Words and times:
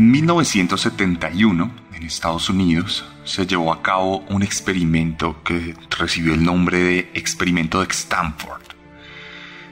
En 0.00 0.12
1971, 0.12 1.70
en 1.92 2.02
Estados 2.04 2.48
Unidos, 2.48 3.04
se 3.24 3.46
llevó 3.46 3.70
a 3.70 3.82
cabo 3.82 4.20
un 4.30 4.42
experimento 4.42 5.42
que 5.44 5.74
recibió 5.90 6.32
el 6.32 6.42
nombre 6.42 6.78
de 6.78 7.10
Experimento 7.12 7.80
de 7.80 7.88
Stanford. 7.90 8.62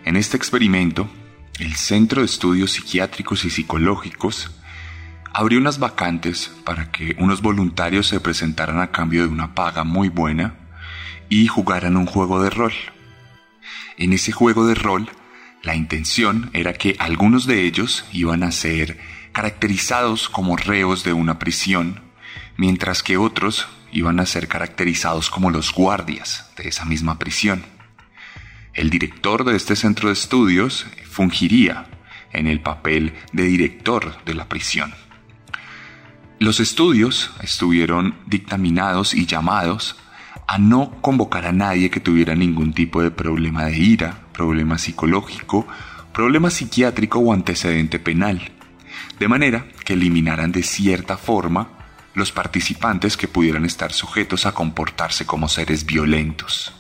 En 0.05 0.17
este 0.17 0.37
experimento, 0.37 1.09
el 1.59 1.77
Centro 1.77 2.21
de 2.21 2.27
Estudios 2.27 2.73
Psiquiátricos 2.73 3.47
y 3.47 3.51
Psicológicos 3.51 4.51
abrió 5.33 5.59
unas 5.59 5.79
vacantes 5.79 6.53
para 6.63 6.93
que 6.93 7.17
unos 7.19 7.41
voluntarios 7.41 8.07
se 8.09 8.21
presentaran 8.21 8.83
a 8.83 8.91
cambio 8.91 9.23
de 9.23 9.33
una 9.33 9.55
paga 9.55 9.83
muy 9.83 10.11
buena 10.11 10.57
y 11.31 11.47
jugaran 11.47 11.97
un 11.97 12.05
juego 12.05 12.43
de 12.43 12.51
rol. 12.51 12.75
En 13.97 14.13
ese 14.13 14.33
juego 14.33 14.67
de 14.67 14.75
rol, 14.75 15.09
la 15.63 15.75
intención 15.75 16.51
era 16.53 16.75
que 16.75 16.97
algunos 16.99 17.47
de 17.47 17.63
ellos 17.63 18.05
iban 18.13 18.43
a 18.43 18.53
ser 18.53 18.99
caracterizados 19.39 20.29
como 20.29 20.57
reos 20.57 21.05
de 21.05 21.13
una 21.13 21.39
prisión, 21.39 22.01
mientras 22.57 23.05
que 23.05 23.19
otros 23.19 23.69
iban 23.93 24.19
a 24.19 24.27
ser 24.27 24.49
caracterizados 24.49 25.31
como 25.31 25.53
los 25.53 25.73
guardias 25.73 26.51
de 26.57 26.69
esa 26.69 26.85
misma 26.85 27.21
prisión. 27.21 27.63
El 28.75 28.91
director 28.91 29.45
de 29.45 29.55
este 29.55 29.77
centro 29.77 30.09
de 30.09 30.15
estudios 30.15 30.89
fungiría 31.09 31.87
en 32.33 32.49
el 32.49 32.61
papel 32.61 33.13
de 33.33 33.45
director 33.45 34.25
de 34.25 34.35
la 34.35 34.49
prisión. 34.49 34.93
Los 36.41 36.59
estudios 36.59 37.31
estuvieron 37.41 38.17
dictaminados 38.27 39.15
y 39.15 39.25
llamados 39.25 39.95
a 40.49 40.59
no 40.59 41.01
convocar 41.01 41.47
a 41.47 41.53
nadie 41.53 41.91
que 41.91 42.01
tuviera 42.01 42.35
ningún 42.35 42.73
tipo 42.73 43.03
de 43.03 43.13
problema 43.13 43.67
de 43.67 43.79
ira, 43.79 44.19
problema 44.33 44.79
psicológico, 44.79 45.65
problema 46.13 46.51
psiquiátrico 46.51 47.21
o 47.21 47.33
antecedente 47.33 48.01
penal 48.01 48.58
de 49.19 49.29
manera 49.29 49.67
que 49.85 49.95
eliminaran 49.95 50.53
de 50.53 50.63
cierta 50.63 51.17
forma 51.17 51.69
los 52.15 52.33
participantes 52.33 53.17
que 53.17 53.29
pudieran 53.29 53.65
estar 53.65 53.93
sujetos 53.93 54.47
a 54.47 54.53
comportarse 54.53 55.27
como 55.27 55.49
seres 55.49 55.87
violentos. 55.87 56.73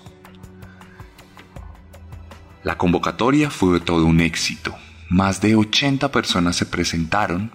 La 2.64 2.76
convocatoria 2.76 3.50
fue 3.50 3.80
todo 3.80 4.04
un 4.04 4.20
éxito. 4.20 4.76
Más 5.08 5.40
de 5.40 5.54
80 5.54 6.10
personas 6.10 6.56
se 6.56 6.66
presentaron, 6.66 7.50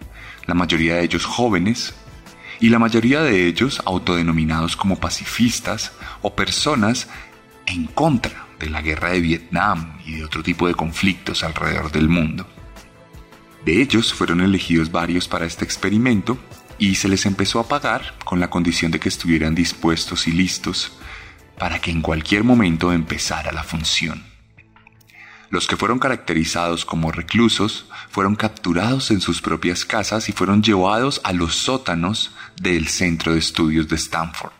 la 0.48 0.54
mayoría 0.54 0.96
de 0.96 1.04
ellos 1.04 1.26
jóvenes, 1.26 1.94
y 2.60 2.70
la 2.70 2.80
mayoría 2.80 3.22
de 3.22 3.48
ellos 3.48 3.82
autodenominados 3.86 4.78
como 4.78 5.00
pacifistas 5.00 5.92
o 6.22 6.34
personas 6.34 7.10
en 7.66 7.88
contra 7.88 8.48
de 8.60 8.70
la 8.70 8.82
guerra 8.82 9.12
de 9.12 9.20
Vietnam 9.20 10.00
y 10.06 10.14
de 10.14 10.26
otro 10.26 10.42
tipo 10.42 10.68
de 10.68 10.74
conflictos 10.74 11.44
alrededor 11.44 11.92
del 11.92 12.08
mundo. 12.08 12.48
De 13.66 13.82
ellos 13.82 14.14
fueron 14.14 14.42
elegidos 14.42 14.92
varios 14.92 15.28
para 15.28 15.46
este 15.46 15.64
experimento 15.64 16.38
y 16.78 16.96
se 16.96 17.08
les 17.08 17.26
empezó 17.26 17.60
a 17.60 17.68
pagar 17.68 18.16
con 18.26 18.40
la 18.40 18.50
condición 18.50 18.92
de 18.92 19.00
que 19.00 19.10
estuvieran 19.10 19.56
dispuestos 19.56 20.28
y 20.28 20.32
listos 20.32 20.92
para 21.58 21.80
que 21.80 21.92
en 21.92 22.02
cualquier 22.02 22.44
momento 22.44 22.92
empezara 22.92 23.52
la 23.52 23.64
función. 23.64 24.26
Los 25.50 25.68
que 25.68 25.78
fueron 25.78 26.00
caracterizados 26.00 26.84
como 26.84 27.12
reclusos 27.12 27.86
fueron 28.10 28.36
capturados 28.36 29.12
en 29.12 29.22
sus 29.22 29.42
propias 29.42 29.86
casas 29.86 30.28
y 30.28 30.32
fueron 30.32 30.64
llevados 30.64 31.22
a 31.24 31.32
los 31.32 31.56
sótanos 31.56 32.32
del 32.60 32.88
Centro 32.88 33.34
de 33.34 33.40
Estudios 33.40 33.88
de 33.88 33.96
Stanford. 33.96 34.52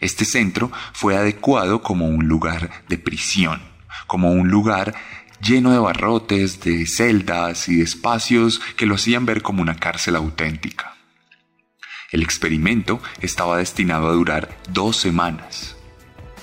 Este 0.00 0.24
centro 0.24 0.70
fue 0.92 1.16
adecuado 1.16 1.82
como 1.82 2.06
un 2.06 2.28
lugar 2.28 2.84
de 2.88 2.96
prisión, 2.96 3.60
como 4.06 4.30
un 4.30 4.48
lugar 4.48 4.94
lleno 5.40 5.72
de 5.72 5.78
barrotes, 5.78 6.60
de 6.60 6.86
celdas 6.86 7.68
y 7.68 7.76
de 7.76 7.84
espacios 7.84 8.60
que 8.76 8.86
lo 8.86 8.94
hacían 8.94 9.26
ver 9.26 9.42
como 9.42 9.62
una 9.62 9.76
cárcel 9.76 10.16
auténtica. 10.16 10.96
El 12.10 12.22
experimento 12.22 13.00
estaba 13.20 13.58
destinado 13.58 14.08
a 14.08 14.12
durar 14.12 14.56
dos 14.70 14.96
semanas, 14.96 15.76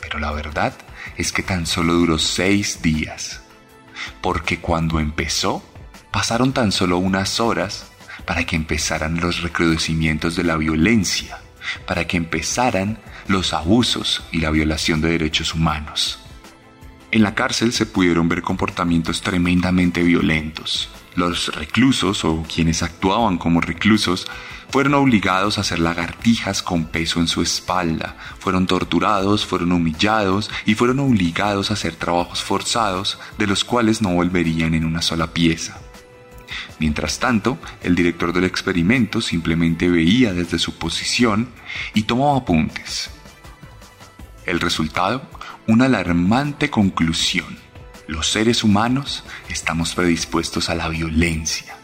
pero 0.01 0.19
la 0.19 0.31
verdad 0.31 0.73
es 1.17 1.31
que 1.31 1.43
tan 1.43 1.65
solo 1.65 1.93
duró 1.93 2.19
seis 2.19 2.81
días, 2.81 3.41
porque 4.21 4.59
cuando 4.59 4.99
empezó 4.99 5.63
pasaron 6.11 6.51
tan 6.51 6.71
solo 6.71 6.97
unas 6.97 7.39
horas 7.39 7.85
para 8.25 8.45
que 8.45 8.55
empezaran 8.55 9.19
los 9.19 9.41
recrudecimientos 9.41 10.35
de 10.35 10.43
la 10.43 10.57
violencia, 10.57 11.39
para 11.85 12.05
que 12.05 12.17
empezaran 12.17 12.99
los 13.27 13.53
abusos 13.53 14.23
y 14.31 14.39
la 14.39 14.51
violación 14.51 15.01
de 15.01 15.09
derechos 15.09 15.53
humanos. 15.53 16.20
En 17.11 17.23
la 17.23 17.35
cárcel 17.35 17.73
se 17.73 17.85
pudieron 17.85 18.29
ver 18.29 18.41
comportamientos 18.41 19.21
tremendamente 19.21 20.01
violentos. 20.01 20.89
Los 21.15 21.53
reclusos 21.53 22.23
o 22.23 22.43
quienes 22.43 22.83
actuaban 22.83 23.37
como 23.37 23.59
reclusos 23.59 24.27
fueron 24.69 24.93
obligados 24.93 25.57
a 25.57 25.61
hacer 25.61 25.79
lagartijas 25.79 26.63
con 26.63 26.85
peso 26.85 27.19
en 27.19 27.27
su 27.27 27.41
espalda, 27.41 28.15
fueron 28.39 28.65
torturados, 28.65 29.45
fueron 29.45 29.73
humillados 29.73 30.49
y 30.65 30.75
fueron 30.75 30.99
obligados 30.99 31.69
a 31.69 31.73
hacer 31.73 31.95
trabajos 31.95 32.41
forzados 32.41 33.19
de 33.37 33.47
los 33.47 33.65
cuales 33.65 34.01
no 34.01 34.13
volverían 34.13 34.73
en 34.73 34.85
una 34.85 35.01
sola 35.01 35.33
pieza. 35.33 35.81
Mientras 36.79 37.19
tanto, 37.19 37.57
el 37.83 37.93
director 37.93 38.31
del 38.31 38.45
experimento 38.45 39.19
simplemente 39.19 39.89
veía 39.89 40.33
desde 40.33 40.59
su 40.59 40.77
posición 40.77 41.49
y 41.93 42.03
tomaba 42.03 42.37
apuntes. 42.37 43.09
El 44.45 44.61
resultado 44.61 45.27
una 45.71 45.85
alarmante 45.85 46.69
conclusión. 46.69 47.57
Los 48.05 48.29
seres 48.29 48.65
humanos 48.65 49.23
estamos 49.47 49.95
predispuestos 49.95 50.69
a 50.69 50.75
la 50.75 50.89
violencia. 50.89 51.77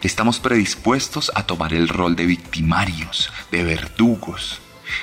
Estamos 0.00 0.40
predispuestos 0.40 1.30
a 1.34 1.42
tomar 1.42 1.74
el 1.74 1.88
rol 1.88 2.16
de 2.16 2.24
victimarios, 2.24 3.30
de 3.50 3.64
verdugos. 3.64 4.60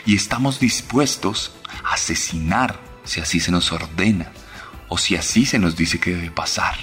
Y 0.07 0.15
estamos 0.15 0.59
dispuestos 0.59 1.55
a 1.83 1.93
asesinar 1.93 2.79
si 3.03 3.19
así 3.19 3.39
se 3.39 3.51
nos 3.51 3.71
ordena 3.71 4.31
o 4.89 4.97
si 4.97 5.15
así 5.15 5.45
se 5.45 5.59
nos 5.59 5.75
dice 5.75 5.99
que 5.99 6.15
debe 6.15 6.31
pasar. 6.31 6.75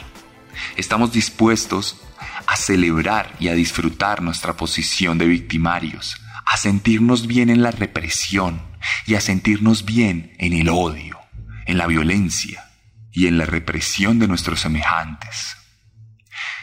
Estamos 0.77 1.11
dispuestos 1.11 2.01
a 2.47 2.55
celebrar 2.55 3.35
y 3.41 3.49
a 3.49 3.55
disfrutar 3.55 4.23
nuestra 4.23 4.57
posición 4.57 5.19
de 5.19 5.27
victimarios, 5.27 6.21
a 6.47 6.57
sentirnos 6.57 7.27
bien 7.27 7.51
en 7.51 7.63
la 7.63 7.73
represión 7.73 8.63
y 9.07 9.17
a 9.17 9.21
sentirnos 9.21 9.85
bien 9.85 10.35
en 10.39 10.53
el 10.53 10.69
odio 10.69 11.22
en 11.67 11.79
la 11.79 11.87
violencia 11.87 12.71
y 13.13 13.27
en 13.27 13.39
la 13.39 13.47
represión 13.47 14.19
de 14.19 14.29
nuestros 14.29 14.61
semejantes. 14.61 15.57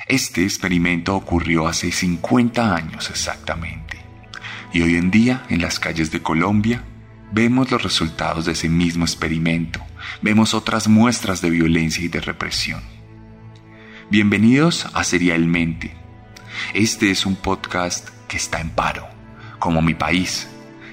Este 0.07 0.43
experimento 0.43 1.15
ocurrió 1.15 1.67
hace 1.67 1.91
50 1.91 2.75
años 2.75 3.09
exactamente, 3.09 4.03
y 4.73 4.81
hoy 4.81 4.95
en 4.95 5.11
día 5.11 5.43
en 5.49 5.61
las 5.61 5.79
calles 5.79 6.11
de 6.11 6.21
Colombia 6.21 6.83
vemos 7.31 7.69
los 7.69 7.83
resultados 7.83 8.45
de 8.45 8.53
ese 8.53 8.69
mismo 8.69 9.05
experimento, 9.05 9.85
vemos 10.21 10.53
otras 10.53 10.87
muestras 10.87 11.41
de 11.41 11.51
violencia 11.51 12.03
y 12.03 12.07
de 12.07 12.21
represión. 12.21 12.81
Bienvenidos 14.09 14.87
a 14.93 15.03
Serialmente. 15.03 15.95
Este 16.73 17.11
es 17.11 17.27
un 17.27 17.35
podcast 17.35 18.09
que 18.27 18.37
está 18.37 18.59
en 18.59 18.71
paro, 18.71 19.07
como 19.59 19.83
mi 19.83 19.93
país. 19.93 20.47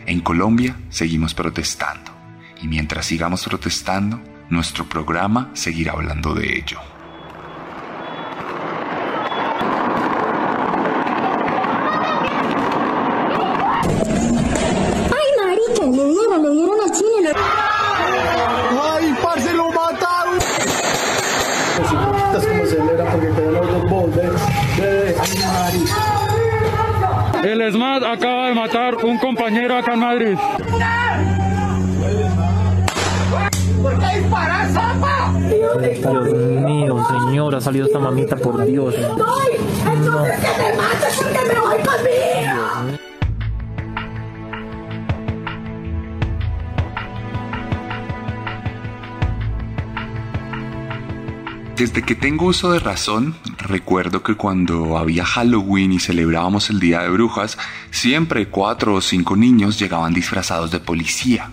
En 0.04 0.20
Colombia 0.20 0.76
seguimos 0.90 1.32
protestando 1.32 2.15
y 2.62 2.68
mientras 2.68 3.06
sigamos 3.06 3.44
protestando, 3.44 4.20
nuestro 4.48 4.84
programa 4.84 5.50
seguirá 5.54 5.92
hablando 5.92 6.34
de 6.34 6.58
ello. 6.58 6.78
¡Ay, 15.10 15.28
marica! 15.42 15.84
Le 15.84 16.04
dieron, 16.04 16.42
le 16.42 16.50
dieron 16.50 16.80
al 16.82 16.94
cine. 16.94 17.32
¡Ay, 18.82 19.14
parce, 19.22 19.52
lo 19.52 19.70
mataron! 19.70 20.38
Es 21.82 21.88
como 21.90 22.62
acelera 22.62 23.04
porque 23.10 23.26
te 23.28 23.50
los 23.50 23.66
dos 23.68 23.82
bombes. 23.90 24.30
¡Ay, 24.78 25.38
marica! 25.38 26.16
El 27.42 27.72
SMAT 27.72 28.02
acaba 28.02 28.48
de 28.48 28.54
matar 28.54 28.96
un 29.04 29.18
compañero 29.18 29.76
acá 29.76 29.94
en 29.94 30.00
Madrid. 30.00 30.36
Dios 35.78 36.32
mío, 36.32 37.04
señor, 37.08 37.54
ha 37.54 37.60
salido 37.60 37.86
esta 37.86 37.98
mamita, 37.98 38.36
por 38.36 38.64
Dios. 38.64 38.94
No. 39.16 39.26
Desde 51.76 52.00
que 52.00 52.14
tengo 52.14 52.46
uso 52.46 52.72
de 52.72 52.78
razón, 52.78 53.34
recuerdo 53.58 54.22
que 54.22 54.34
cuando 54.34 54.96
había 54.96 55.26
Halloween 55.26 55.92
y 55.92 55.98
celebrábamos 56.00 56.70
el 56.70 56.80
Día 56.80 57.02
de 57.02 57.10
Brujas, 57.10 57.58
siempre 57.90 58.48
cuatro 58.48 58.94
o 58.94 59.02
cinco 59.02 59.36
niños 59.36 59.78
llegaban 59.78 60.14
disfrazados 60.14 60.70
de 60.70 60.80
policía. 60.80 61.50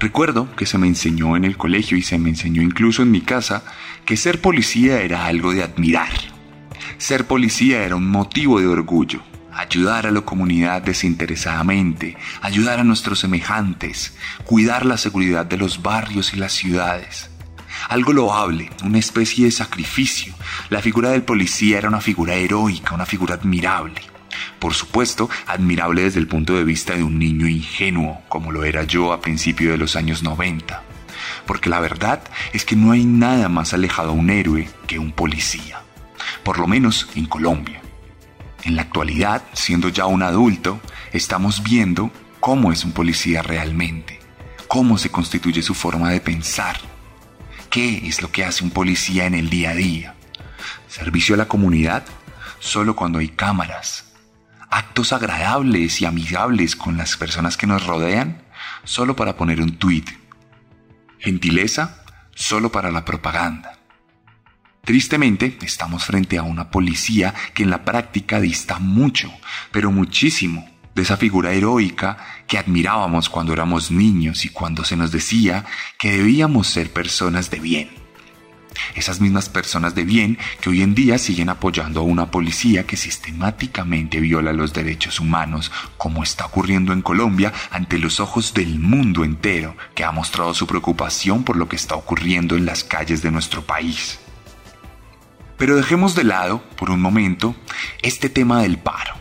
Recuerdo 0.00 0.54
que 0.54 0.66
se 0.66 0.78
me 0.78 0.86
enseñó 0.86 1.36
en 1.36 1.44
el 1.44 1.56
colegio 1.56 1.96
y 1.96 2.02
se 2.02 2.18
me 2.18 2.28
enseñó 2.28 2.62
incluso 2.62 3.02
en 3.02 3.10
mi 3.10 3.20
casa 3.20 3.64
que 4.04 4.16
ser 4.16 4.40
policía 4.40 5.00
era 5.00 5.26
algo 5.26 5.52
de 5.52 5.64
admirar. 5.64 6.12
Ser 6.98 7.26
policía 7.26 7.84
era 7.84 7.96
un 7.96 8.08
motivo 8.08 8.60
de 8.60 8.68
orgullo. 8.68 9.22
Ayudar 9.52 10.06
a 10.06 10.12
la 10.12 10.20
comunidad 10.20 10.82
desinteresadamente, 10.82 12.16
ayudar 12.42 12.78
a 12.78 12.84
nuestros 12.84 13.18
semejantes, 13.18 14.16
cuidar 14.44 14.86
la 14.86 14.98
seguridad 14.98 15.46
de 15.46 15.56
los 15.56 15.82
barrios 15.82 16.32
y 16.32 16.36
las 16.36 16.52
ciudades 16.52 17.30
algo 17.88 18.12
loable, 18.12 18.70
una 18.84 18.98
especie 18.98 19.46
de 19.46 19.50
sacrificio. 19.50 20.34
La 20.68 20.82
figura 20.82 21.10
del 21.10 21.22
policía 21.22 21.78
era 21.78 21.88
una 21.88 22.00
figura 22.00 22.34
heroica, 22.34 22.94
una 22.94 23.06
figura 23.06 23.34
admirable. 23.34 24.00
Por 24.58 24.74
supuesto, 24.74 25.28
admirable 25.46 26.02
desde 26.02 26.20
el 26.20 26.28
punto 26.28 26.54
de 26.56 26.64
vista 26.64 26.94
de 26.94 27.02
un 27.02 27.18
niño 27.18 27.48
ingenuo, 27.48 28.22
como 28.28 28.52
lo 28.52 28.64
era 28.64 28.84
yo 28.84 29.12
a 29.12 29.20
principios 29.20 29.72
de 29.72 29.78
los 29.78 29.96
años 29.96 30.22
90. 30.22 30.82
Porque 31.46 31.70
la 31.70 31.80
verdad 31.80 32.22
es 32.52 32.64
que 32.64 32.76
no 32.76 32.92
hay 32.92 33.04
nada 33.04 33.48
más 33.48 33.72
alejado 33.72 34.10
a 34.10 34.12
un 34.12 34.30
héroe 34.30 34.68
que 34.86 34.98
un 34.98 35.12
policía. 35.12 35.80
Por 36.42 36.58
lo 36.58 36.66
menos 36.66 37.08
en 37.14 37.26
Colombia. 37.26 37.80
En 38.64 38.76
la 38.76 38.82
actualidad, 38.82 39.42
siendo 39.52 39.88
ya 39.88 40.06
un 40.06 40.22
adulto, 40.22 40.80
estamos 41.12 41.62
viendo 41.62 42.10
cómo 42.40 42.72
es 42.72 42.84
un 42.84 42.92
policía 42.92 43.42
realmente, 43.42 44.18
cómo 44.66 44.98
se 44.98 45.10
constituye 45.10 45.62
su 45.62 45.74
forma 45.74 46.10
de 46.10 46.20
pensar, 46.20 46.76
¿Qué 47.70 48.08
es 48.08 48.22
lo 48.22 48.32
que 48.32 48.44
hace 48.44 48.64
un 48.64 48.70
policía 48.70 49.26
en 49.26 49.34
el 49.34 49.50
día 49.50 49.70
a 49.70 49.74
día? 49.74 50.14
Servicio 50.88 51.34
a 51.34 51.38
la 51.38 51.48
comunidad 51.48 52.04
solo 52.60 52.96
cuando 52.96 53.18
hay 53.18 53.28
cámaras. 53.28 54.07
Actos 54.70 55.12
agradables 55.12 56.00
y 56.00 56.04
amigables 56.04 56.76
con 56.76 56.96
las 56.96 57.16
personas 57.16 57.56
que 57.56 57.66
nos 57.66 57.86
rodean 57.86 58.42
solo 58.84 59.16
para 59.16 59.36
poner 59.36 59.60
un 59.60 59.78
tweet. 59.78 60.04
Gentileza 61.18 62.04
solo 62.34 62.70
para 62.70 62.90
la 62.90 63.04
propaganda. 63.04 63.78
Tristemente, 64.84 65.58
estamos 65.62 66.04
frente 66.04 66.38
a 66.38 66.42
una 66.42 66.70
policía 66.70 67.34
que 67.54 67.62
en 67.62 67.70
la 67.70 67.84
práctica 67.84 68.40
dista 68.40 68.78
mucho, 68.78 69.32
pero 69.70 69.90
muchísimo 69.90 70.68
de 70.94 71.02
esa 71.02 71.16
figura 71.16 71.52
heroica 71.52 72.16
que 72.46 72.58
admirábamos 72.58 73.28
cuando 73.28 73.52
éramos 73.52 73.90
niños 73.90 74.44
y 74.44 74.48
cuando 74.48 74.84
se 74.84 74.96
nos 74.96 75.12
decía 75.12 75.64
que 75.98 76.16
debíamos 76.16 76.68
ser 76.68 76.92
personas 76.92 77.50
de 77.50 77.60
bien. 77.60 77.97
Esas 78.94 79.20
mismas 79.20 79.48
personas 79.48 79.94
de 79.94 80.04
bien 80.04 80.38
que 80.60 80.70
hoy 80.70 80.82
en 80.82 80.94
día 80.94 81.18
siguen 81.18 81.48
apoyando 81.48 82.00
a 82.00 82.04
una 82.04 82.30
policía 82.30 82.86
que 82.86 82.96
sistemáticamente 82.96 84.20
viola 84.20 84.52
los 84.52 84.72
derechos 84.72 85.20
humanos, 85.20 85.70
como 85.96 86.22
está 86.22 86.46
ocurriendo 86.46 86.92
en 86.92 87.02
Colombia 87.02 87.52
ante 87.70 87.98
los 87.98 88.20
ojos 88.20 88.54
del 88.54 88.78
mundo 88.78 89.24
entero, 89.24 89.76
que 89.94 90.04
ha 90.04 90.12
mostrado 90.12 90.54
su 90.54 90.66
preocupación 90.66 91.44
por 91.44 91.56
lo 91.56 91.68
que 91.68 91.76
está 91.76 91.94
ocurriendo 91.94 92.56
en 92.56 92.66
las 92.66 92.84
calles 92.84 93.22
de 93.22 93.30
nuestro 93.30 93.62
país. 93.62 94.18
Pero 95.56 95.76
dejemos 95.76 96.14
de 96.14 96.24
lado, 96.24 96.62
por 96.76 96.90
un 96.90 97.00
momento, 97.00 97.56
este 98.02 98.28
tema 98.28 98.62
del 98.62 98.78
paro 98.78 99.17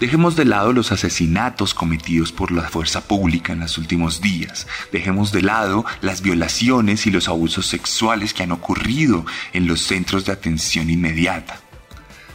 Dejemos 0.00 0.36
de 0.36 0.44
lado 0.44 0.72
los 0.72 0.92
asesinatos 0.92 1.74
cometidos 1.74 2.30
por 2.30 2.52
la 2.52 2.62
fuerza 2.62 3.08
pública 3.08 3.52
en 3.52 3.60
los 3.60 3.78
últimos 3.78 4.20
días. 4.20 4.68
Dejemos 4.92 5.32
de 5.32 5.42
lado 5.42 5.84
las 6.02 6.22
violaciones 6.22 7.06
y 7.06 7.10
los 7.10 7.28
abusos 7.28 7.66
sexuales 7.66 8.32
que 8.32 8.44
han 8.44 8.52
ocurrido 8.52 9.26
en 9.52 9.66
los 9.66 9.80
centros 9.80 10.24
de 10.24 10.32
atención 10.32 10.88
inmediata. 10.88 11.60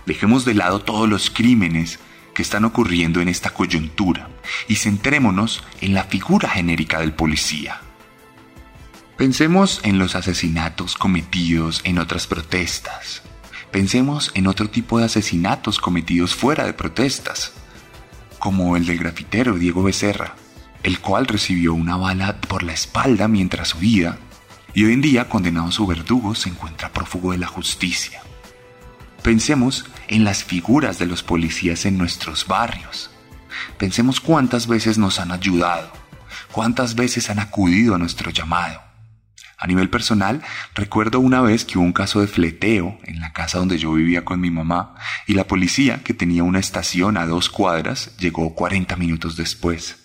Dejemos 0.05 0.43
de 0.43 0.55
lado 0.55 0.79
todos 0.81 1.07
los 1.07 1.29
crímenes 1.29 1.99
que 2.35 2.41
están 2.41 2.65
ocurriendo 2.65 3.21
en 3.21 3.29
esta 3.29 3.51
coyuntura 3.51 4.27
y 4.67 4.75
centrémonos 4.75 5.63
en 5.79 5.93
la 5.93 6.03
figura 6.03 6.49
genérica 6.49 6.99
del 6.99 7.13
policía. 7.13 7.79
Pensemos 9.15 9.79
en 9.83 9.99
los 9.99 10.15
asesinatos 10.15 10.95
cometidos 10.95 11.79
en 11.85 11.99
otras 11.99 12.27
protestas, 12.27 13.21
Pensemos 13.73 14.29
en 14.35 14.45
otro 14.45 14.69
tipo 14.69 14.99
de 14.99 15.05
asesinatos 15.05 15.79
cometidos 15.79 16.35
fuera 16.35 16.63
de 16.63 16.73
protestas, 16.73 17.53
como 18.37 18.77
el 18.77 18.85
del 18.85 18.99
grafitero 18.99 19.55
Diego 19.55 19.81
Becerra, 19.81 20.35
el 20.83 20.99
cual 20.99 21.25
recibió 21.25 21.73
una 21.73 21.97
bala 21.97 22.39
por 22.39 22.61
la 22.61 22.73
espalda 22.73 23.27
mientras 23.27 23.73
huía 23.73 24.19
y 24.75 24.85
hoy 24.85 24.93
en 24.93 25.01
día, 25.01 25.27
condenado 25.27 25.69
a 25.69 25.71
su 25.71 25.87
verdugo, 25.87 26.35
se 26.35 26.49
encuentra 26.49 26.93
prófugo 26.93 27.31
de 27.31 27.39
la 27.39 27.47
justicia. 27.47 28.21
Pensemos 29.23 29.85
en 30.07 30.23
las 30.23 30.43
figuras 30.43 30.99
de 30.99 31.07
los 31.07 31.23
policías 31.23 31.87
en 31.87 31.97
nuestros 31.97 32.45
barrios. 32.45 33.09
Pensemos 33.79 34.19
cuántas 34.19 34.67
veces 34.67 34.99
nos 34.99 35.19
han 35.19 35.31
ayudado, 35.31 35.91
cuántas 36.51 36.93
veces 36.93 37.31
han 37.31 37.39
acudido 37.39 37.95
a 37.95 37.97
nuestro 37.97 38.29
llamado. 38.29 38.82
A 39.63 39.67
nivel 39.67 39.89
personal, 39.89 40.41
recuerdo 40.75 41.21
una 41.21 41.39
vez 41.39 41.63
que 41.63 41.77
hubo 41.77 41.85
un 41.85 41.93
caso 41.93 42.19
de 42.19 42.27
fleteo 42.27 42.99
en 43.05 43.21
la 43.21 43.31
casa 43.31 43.59
donde 43.59 43.77
yo 43.77 43.93
vivía 43.93 44.25
con 44.25 44.41
mi 44.41 44.51
mamá 44.51 44.93
y 45.25 45.35
la 45.35 45.47
policía, 45.47 46.03
que 46.03 46.13
tenía 46.13 46.43
una 46.43 46.59
estación 46.59 47.15
a 47.15 47.25
dos 47.25 47.47
cuadras, 47.47 48.11
llegó 48.17 48.55
40 48.55 48.97
minutos 48.97 49.37
después. 49.37 50.03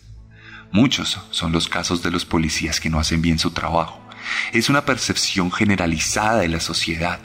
Muchos 0.71 1.19
son 1.33 1.51
los 1.51 1.67
casos 1.67 2.05
de 2.05 2.13
los 2.13 2.25
policías 2.25 2.79
que 2.79 2.89
no 2.89 3.01
hacen 3.01 3.21
bien 3.21 3.41
su 3.41 3.51
trabajo. 3.51 4.01
Es 4.53 4.69
una 4.69 4.85
percepción 4.85 5.51
generalizada 5.51 6.39
de 6.39 6.49
la 6.51 6.61
sociedad. 6.61 7.19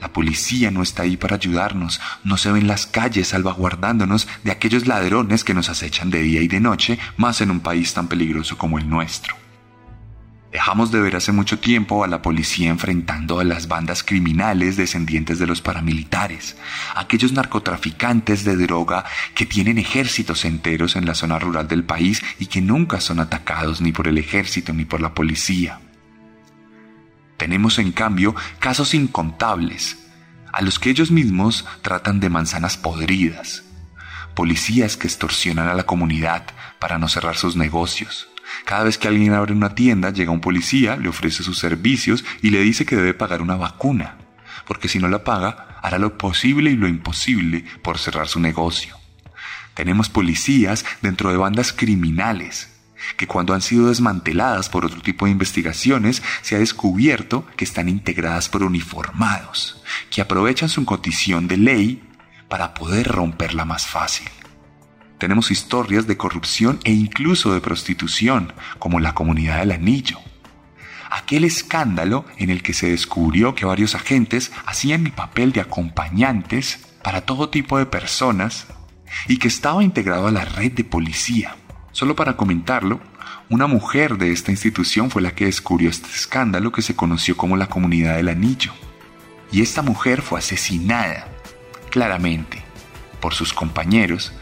La 0.00 0.12
policía 0.12 0.70
no 0.70 0.84
está 0.84 1.02
ahí 1.02 1.16
para 1.16 1.34
ayudarnos, 1.34 2.00
no 2.22 2.36
se 2.36 2.52
ve 2.52 2.60
en 2.60 2.68
las 2.68 2.86
calles 2.86 3.26
salvaguardándonos 3.26 4.28
de 4.44 4.52
aquellos 4.52 4.86
ladrones 4.86 5.42
que 5.42 5.54
nos 5.54 5.70
acechan 5.70 6.10
de 6.10 6.22
día 6.22 6.40
y 6.40 6.46
de 6.46 6.60
noche, 6.60 7.00
más 7.16 7.40
en 7.40 7.50
un 7.50 7.58
país 7.58 7.94
tan 7.94 8.06
peligroso 8.06 8.56
como 8.56 8.78
el 8.78 8.88
nuestro. 8.88 9.47
Dejamos 10.58 10.90
de 10.90 11.00
ver 11.00 11.14
hace 11.14 11.30
mucho 11.30 11.60
tiempo 11.60 12.02
a 12.02 12.08
la 12.08 12.20
policía 12.20 12.68
enfrentando 12.68 13.38
a 13.38 13.44
las 13.44 13.68
bandas 13.68 14.02
criminales 14.02 14.76
descendientes 14.76 15.38
de 15.38 15.46
los 15.46 15.62
paramilitares, 15.62 16.56
aquellos 16.96 17.30
narcotraficantes 17.30 18.42
de 18.42 18.56
droga 18.56 19.04
que 19.36 19.46
tienen 19.46 19.78
ejércitos 19.78 20.44
enteros 20.44 20.96
en 20.96 21.06
la 21.06 21.14
zona 21.14 21.38
rural 21.38 21.68
del 21.68 21.84
país 21.84 22.24
y 22.40 22.46
que 22.46 22.60
nunca 22.60 23.00
son 23.00 23.20
atacados 23.20 23.80
ni 23.80 23.92
por 23.92 24.08
el 24.08 24.18
ejército 24.18 24.72
ni 24.72 24.84
por 24.84 25.00
la 25.00 25.14
policía. 25.14 25.78
Tenemos 27.36 27.78
en 27.78 27.92
cambio 27.92 28.34
casos 28.58 28.94
incontables, 28.94 30.08
a 30.52 30.60
los 30.60 30.80
que 30.80 30.90
ellos 30.90 31.12
mismos 31.12 31.66
tratan 31.82 32.18
de 32.18 32.30
manzanas 32.30 32.76
podridas, 32.76 33.62
policías 34.34 34.96
que 34.96 35.06
extorsionan 35.06 35.68
a 35.68 35.74
la 35.74 35.86
comunidad 35.86 36.46
para 36.80 36.98
no 36.98 37.08
cerrar 37.08 37.36
sus 37.36 37.54
negocios, 37.54 38.26
cada 38.64 38.84
vez 38.84 38.98
que 38.98 39.08
alguien 39.08 39.34
abre 39.34 39.52
una 39.52 39.74
tienda, 39.74 40.10
llega 40.10 40.30
un 40.30 40.40
policía, 40.40 40.96
le 40.96 41.08
ofrece 41.08 41.42
sus 41.42 41.58
servicios 41.58 42.24
y 42.42 42.50
le 42.50 42.60
dice 42.60 42.86
que 42.86 42.96
debe 42.96 43.14
pagar 43.14 43.42
una 43.42 43.56
vacuna, 43.56 44.16
porque 44.66 44.88
si 44.88 44.98
no 44.98 45.08
la 45.08 45.24
paga, 45.24 45.78
hará 45.82 45.98
lo 45.98 46.18
posible 46.18 46.70
y 46.70 46.76
lo 46.76 46.88
imposible 46.88 47.64
por 47.82 47.98
cerrar 47.98 48.28
su 48.28 48.40
negocio. 48.40 48.96
Tenemos 49.74 50.08
policías 50.08 50.84
dentro 51.02 51.30
de 51.30 51.36
bandas 51.36 51.72
criminales, 51.72 52.74
que 53.16 53.26
cuando 53.26 53.54
han 53.54 53.62
sido 53.62 53.88
desmanteladas 53.88 54.68
por 54.68 54.84
otro 54.84 55.00
tipo 55.00 55.24
de 55.24 55.32
investigaciones, 55.32 56.22
se 56.42 56.56
ha 56.56 56.58
descubierto 56.58 57.46
que 57.56 57.64
están 57.64 57.88
integradas 57.88 58.48
por 58.48 58.62
uniformados, 58.64 59.82
que 60.10 60.20
aprovechan 60.20 60.68
su 60.68 60.84
condición 60.84 61.48
de 61.48 61.56
ley 61.56 62.02
para 62.48 62.74
poder 62.74 63.06
romperla 63.06 63.64
más 63.64 63.86
fácil. 63.86 64.28
Tenemos 65.18 65.50
historias 65.50 66.06
de 66.06 66.16
corrupción 66.16 66.78
e 66.84 66.92
incluso 66.92 67.52
de 67.52 67.60
prostitución, 67.60 68.52
como 68.78 69.00
la 69.00 69.14
comunidad 69.14 69.58
del 69.58 69.72
anillo. 69.72 70.18
Aquel 71.10 71.44
escándalo 71.44 72.24
en 72.36 72.50
el 72.50 72.62
que 72.62 72.72
se 72.72 72.90
descubrió 72.90 73.54
que 73.54 73.64
varios 73.64 73.94
agentes 73.94 74.52
hacían 74.64 75.06
el 75.06 75.12
papel 75.12 75.52
de 75.52 75.60
acompañantes 75.60 76.86
para 77.02 77.22
todo 77.22 77.48
tipo 77.48 77.78
de 77.78 77.86
personas 77.86 78.68
y 79.26 79.38
que 79.38 79.48
estaba 79.48 79.82
integrado 79.82 80.28
a 80.28 80.32
la 80.32 80.44
red 80.44 80.72
de 80.72 80.84
policía. 80.84 81.56
Solo 81.90 82.14
para 82.14 82.36
comentarlo, 82.36 83.00
una 83.48 83.66
mujer 83.66 84.18
de 84.18 84.30
esta 84.30 84.52
institución 84.52 85.10
fue 85.10 85.22
la 85.22 85.34
que 85.34 85.46
descubrió 85.46 85.90
este 85.90 86.10
escándalo 86.10 86.70
que 86.70 86.82
se 86.82 86.94
conoció 86.94 87.36
como 87.36 87.56
la 87.56 87.68
comunidad 87.68 88.16
del 88.16 88.28
anillo. 88.28 88.72
Y 89.50 89.62
esta 89.62 89.82
mujer 89.82 90.22
fue 90.22 90.38
asesinada, 90.38 91.26
claramente, 91.90 92.62
por 93.20 93.34
sus 93.34 93.52
compañeros 93.52 94.32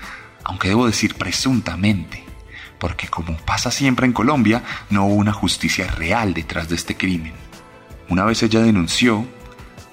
aunque 0.46 0.68
debo 0.68 0.86
decir 0.86 1.16
presuntamente, 1.16 2.22
porque 2.78 3.08
como 3.08 3.36
pasa 3.36 3.72
siempre 3.72 4.06
en 4.06 4.12
Colombia, 4.12 4.62
no 4.90 5.06
hubo 5.06 5.14
una 5.14 5.32
justicia 5.32 5.88
real 5.88 6.34
detrás 6.34 6.68
de 6.68 6.76
este 6.76 6.96
crimen. 6.96 7.32
Una 8.08 8.24
vez 8.24 8.44
ella 8.44 8.60
denunció, 8.60 9.26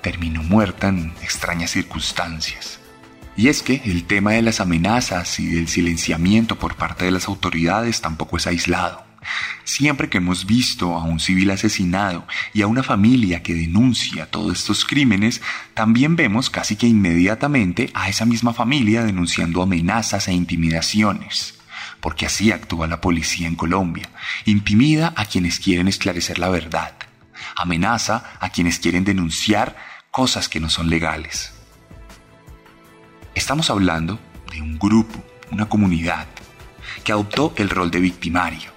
terminó 0.04 0.44
muerta 0.44 0.90
en 0.90 1.12
extrañas 1.24 1.72
circunstancias. 1.72 2.80
Y 3.36 3.48
es 3.48 3.64
que 3.64 3.82
el 3.86 4.04
tema 4.04 4.34
de 4.34 4.44
las 4.44 4.60
amenazas 4.60 5.40
y 5.40 5.48
del 5.48 5.68
silenciamiento 5.68 6.60
por 6.60 6.76
parte 6.76 7.06
de 7.06 7.12
las 7.12 7.28
autoridades 7.28 8.02
tampoco 8.02 8.38
es 8.38 8.46
aislado. 8.46 9.04
Siempre 9.64 10.10
que 10.10 10.18
hemos 10.18 10.46
visto 10.46 10.96
a 10.96 11.04
un 11.04 11.20
civil 11.20 11.52
asesinado 11.52 12.28
y 12.54 12.62
a 12.62 12.68
una 12.68 12.84
familia 12.84 13.44
que 13.44 13.54
denuncia 13.54 14.30
todos 14.30 14.58
estos 14.58 14.86
crímenes, 14.86 15.42
también 15.74 16.16
vemos 16.16 16.50
casi 16.50 16.76
que 16.76 16.88
inmediatamente 16.88 17.90
a 17.94 18.10
esa 18.10 18.26
misma 18.26 18.54
familia 18.54 19.04
denunciando 19.04 19.62
amenazas 19.62 20.28
e 20.28 20.34
intimidaciones. 20.34 21.60
Porque 22.02 22.26
así 22.26 22.52
actúa 22.52 22.88
la 22.88 23.02
policía 23.02 23.48
en 23.48 23.56
Colombia. 23.56 24.10
Intimida 24.46 25.14
a 25.16 25.26
quienes 25.26 25.60
quieren 25.60 25.88
esclarecer 25.88 26.38
la 26.38 26.50
verdad. 26.50 26.94
Amenaza 27.56 28.34
a 28.40 28.50
quienes 28.50 28.80
quieren 28.80 29.04
denunciar 29.04 29.76
cosas 30.12 30.50
que 30.50 30.60
no 30.60 30.70
son 30.70 30.90
legales. 30.90 31.54
Estamos 33.36 33.70
hablando 33.70 34.20
de 34.52 34.62
un 34.62 34.78
grupo, 34.78 35.24
una 35.50 35.68
comunidad, 35.68 36.28
que 37.04 37.12
adoptó 37.12 37.54
el 37.58 37.70
rol 37.70 37.90
de 37.90 38.00
victimario, 38.00 38.73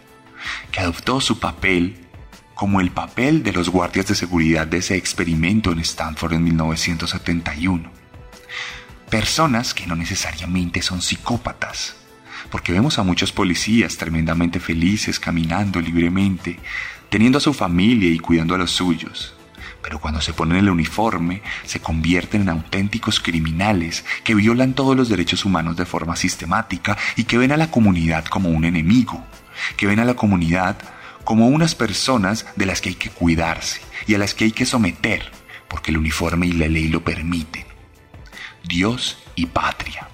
que 0.70 0.80
adoptó 0.80 1.20
su 1.20 1.38
papel 1.38 2.06
como 2.54 2.80
el 2.80 2.90
papel 2.90 3.42
de 3.42 3.52
los 3.52 3.68
guardias 3.68 4.06
de 4.06 4.14
seguridad 4.14 4.66
de 4.66 4.78
ese 4.78 4.96
experimento 4.96 5.72
en 5.72 5.80
Stanford 5.80 6.34
en 6.34 6.44
1971. 6.44 7.90
Personas 9.10 9.74
que 9.74 9.86
no 9.86 9.94
necesariamente 9.94 10.82
son 10.82 11.02
psicópatas, 11.02 11.96
porque 12.50 12.72
vemos 12.72 12.98
a 12.98 13.02
muchos 13.02 13.32
policías 13.32 13.96
tremendamente 13.96 14.58
felices 14.58 15.20
caminando 15.20 15.80
libremente, 15.80 16.58
teniendo 17.10 17.38
a 17.38 17.42
su 17.42 17.52
familia 17.52 18.10
y 18.10 18.18
cuidando 18.18 18.54
a 18.54 18.58
los 18.58 18.70
suyos 18.70 19.36
pero 19.86 20.00
cuando 20.00 20.20
se 20.20 20.32
ponen 20.32 20.58
el 20.58 20.68
uniforme 20.68 21.42
se 21.64 21.78
convierten 21.78 22.42
en 22.42 22.48
auténticos 22.48 23.20
criminales 23.20 24.04
que 24.24 24.34
violan 24.34 24.74
todos 24.74 24.96
los 24.96 25.08
derechos 25.08 25.44
humanos 25.44 25.76
de 25.76 25.86
forma 25.86 26.16
sistemática 26.16 26.98
y 27.14 27.22
que 27.22 27.38
ven 27.38 27.52
a 27.52 27.56
la 27.56 27.70
comunidad 27.70 28.24
como 28.24 28.48
un 28.48 28.64
enemigo, 28.64 29.24
que 29.76 29.86
ven 29.86 30.00
a 30.00 30.04
la 30.04 30.14
comunidad 30.14 30.76
como 31.24 31.48
unas 31.48 31.74
personas 31.74 32.46
de 32.56 32.66
las 32.66 32.80
que 32.80 32.90
hay 32.90 32.94
que 32.94 33.10
cuidarse 33.10 33.80
y 34.06 34.14
a 34.14 34.18
las 34.18 34.34
que 34.34 34.44
hay 34.44 34.52
que 34.52 34.66
someter, 34.66 35.30
porque 35.68 35.90
el 35.90 35.98
uniforme 35.98 36.46
y 36.46 36.52
la 36.52 36.68
ley 36.68 36.88
lo 36.88 37.02
permiten. 37.02 37.64
Dios 38.62 39.18
y 39.34 39.46
patria. 39.46 40.08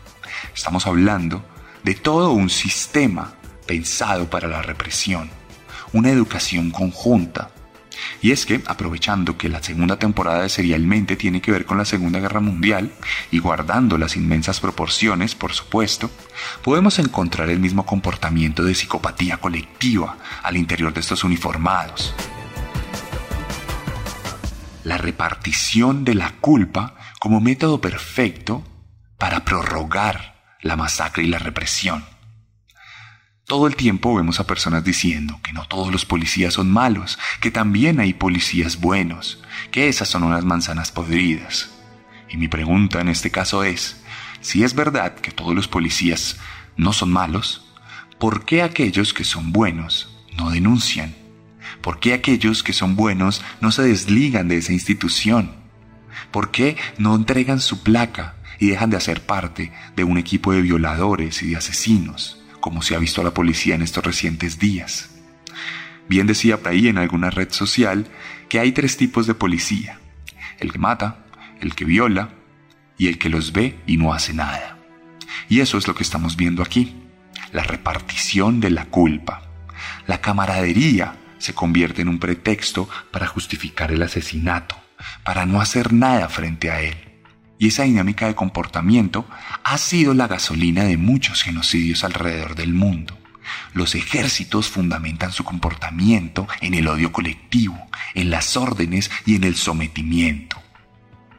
Estamos 0.55 0.87
hablando 0.87 1.45
de 1.83 1.95
todo 1.95 2.33
un 2.33 2.51
sistema 2.51 3.35
pensado 3.67 4.29
para 4.29 4.49
la 4.49 4.63
represión, 4.63 5.31
una 5.93 6.11
educación 6.11 6.71
conjunta, 6.71 7.51
y 8.21 8.33
es 8.33 8.47
que, 8.47 8.63
aprovechando 8.67 9.37
que 9.37 9.49
la 9.49 9.63
segunda 9.63 9.99
temporada 9.99 10.43
de 10.43 10.49
Serialmente 10.49 11.17
tiene 11.17 11.41
que 11.41 11.53
ver 11.53 11.67
con 11.67 11.79
la 11.79 11.85
Segunda 11.85 12.21
Guerra 12.21 12.41
Mundial, 12.41 12.93
y 13.31 13.39
guardando 13.39 13.99
las 13.99 14.17
inmensas 14.17 14.61
proporciones, 14.61 15.35
por 15.35 15.53
supuesto, 15.53 16.11
podemos 16.63 16.99
encontrar 16.99 17.51
el 17.51 17.61
mismo 17.61 17.87
comportamiento 17.87 18.65
de 18.65 18.75
psicopatía 18.75 19.39
colectiva 19.39 20.19
al 20.43 20.57
interior 20.57 20.93
de 20.93 21.01
estos 21.01 21.25
uniformados. 21.25 22.15
La 24.85 24.99
repartición 24.99 26.05
de 26.05 26.15
la 26.15 26.33
culpa 26.41 26.95
como 27.21 27.41
método 27.41 27.81
perfecto 27.81 28.65
para 29.17 29.45
prorrogar 29.45 30.43
la 30.61 30.77
masacre 30.77 31.23
y 31.23 31.29
la 31.29 31.39
represión. 31.39 32.12
Todo 33.53 33.67
el 33.67 33.77
tiempo 33.77 34.15
vemos 34.15 34.41
a 34.41 34.47
personas 34.47 34.83
diciendo 34.83 35.39
que 35.43 35.53
no 35.53 35.67
todos 35.67 35.93
los 35.93 36.07
policías 36.07 36.55
son 36.55 36.71
malos, 36.71 37.19
que 37.39 37.51
también 37.51 38.01
hay 38.01 38.15
policías 38.15 38.81
buenos, 38.81 39.43
que 39.71 39.89
esas 39.89 40.09
son 40.09 40.23
unas 40.23 40.43
manzanas 40.43 40.91
podridas. 40.91 41.69
Y 42.31 42.39
mi 42.39 42.49
pregunta 42.49 43.03
en 43.03 43.11
este 43.11 43.31
caso 43.31 43.63
es, 43.63 44.03
si 44.41 44.65
es 44.65 44.75
verdad 44.75 45.17
que 45.17 45.33
todos 45.33 45.55
los 45.55 45.69
policías 45.69 46.39
no 46.79 46.95
son 46.95 47.13
malos, 47.13 47.71
¿por 48.19 48.47
qué 48.47 48.63
aquellos 48.63 49.13
que 49.13 49.23
son 49.23 49.53
buenos 49.53 50.17
no 50.35 50.49
denuncian? 50.49 51.15
¿Por 51.83 52.01
qué 52.01 52.15
aquellos 52.15 52.63
que 52.63 52.73
son 52.73 52.97
buenos 52.97 53.43
no 53.61 53.71
se 53.71 53.83
desligan 53.83 54.49
de 54.49 54.57
esa 54.57 54.73
institución? 54.73 55.53
¿Por 56.31 56.53
qué 56.53 56.79
no 56.97 57.15
entregan 57.15 57.61
su 57.61 57.83
placa 57.83 58.37
y 58.59 58.69
dejan 58.69 58.89
de 58.89 58.97
hacer 58.97 59.27
parte 59.27 59.73
de 59.95 60.05
un 60.05 60.17
equipo 60.17 60.55
de 60.55 60.63
violadores 60.63 61.43
y 61.43 61.51
de 61.51 61.57
asesinos? 61.57 62.42
Como 62.63 62.81
se 62.81 62.95
ha 62.95 62.99
visto 62.99 63.21
a 63.21 63.25
la 63.25 63.35
policía 63.35 63.75
en 63.75 63.83
estos 63.83 64.05
recientes 64.05 64.61
días. 64.61 65.11
Bien 66.09 66.29
decía 66.29 66.59
por 66.59 66.69
ahí 66.69 66.87
en 66.87 66.97
alguna 66.97 67.29
red 67.29 67.51
social 67.51 68.07
que 68.49 68.61
hay 68.61 68.71
tres 68.71 68.97
tipos 68.97 69.27
de 69.27 69.35
policía. 69.35 69.99
El 70.61 70.73
que 70.73 70.79
mata, 70.79 71.27
el 71.61 71.75
que 71.75 71.85
viola 71.85 72.31
y 72.97 73.09
el 73.09 73.19
que 73.19 73.29
los 73.29 73.53
ve 73.53 73.79
y 73.87 73.97
no 73.97 74.15
hace 74.15 74.33
nada. 74.33 74.79
Y 75.49 75.61
eso 75.61 75.77
es 75.77 75.89
lo 75.89 75.95
que 75.95 76.05
estamos 76.05 76.37
viendo 76.37 76.63
aquí, 76.63 76.95
la 77.53 77.65
repartición 77.65 78.61
de 78.61 78.71
la 78.71 78.85
culpa. 78.85 79.43
La 80.07 80.21
camaradería 80.21 81.17
se 81.39 81.55
convierte 81.55 82.03
en 82.03 82.09
un 82.09 82.21
pretexto 82.21 82.89
para 83.11 83.27
justificar 83.27 83.91
el 83.91 84.03
asesinato, 84.03 84.77
para 85.25 85.47
no 85.47 85.61
hacer 85.61 85.93
nada 85.93 86.29
frente 86.29 86.71
a 86.71 86.81
él. 86.81 87.12
Y 87.63 87.69
esa 87.69 87.85
dinámica 87.85 88.27
de 88.27 88.35
comportamiento 88.35 89.25
ha 89.63 89.79
sido 89.79 90.15
la 90.15 90.27
gasolina 90.27 90.83
de 90.83 90.97
muchos 90.97 91.45
genocidios 91.45 92.03
alrededor 92.03 92.57
del 92.57 92.73
mundo. 92.73 93.17
Los 93.73 93.95
ejércitos 93.95 94.69
fundamentan 94.69 95.31
su 95.31 95.45
comportamiento 95.45 96.49
en 96.61 96.75
el 96.75 96.89
odio 96.89 97.13
colectivo, 97.13 97.79
en 98.15 98.31
las 98.31 98.57
órdenes 98.57 99.13
y 99.27 99.37
en 99.37 99.45
el 99.45 99.55
sometimiento. 99.55 100.61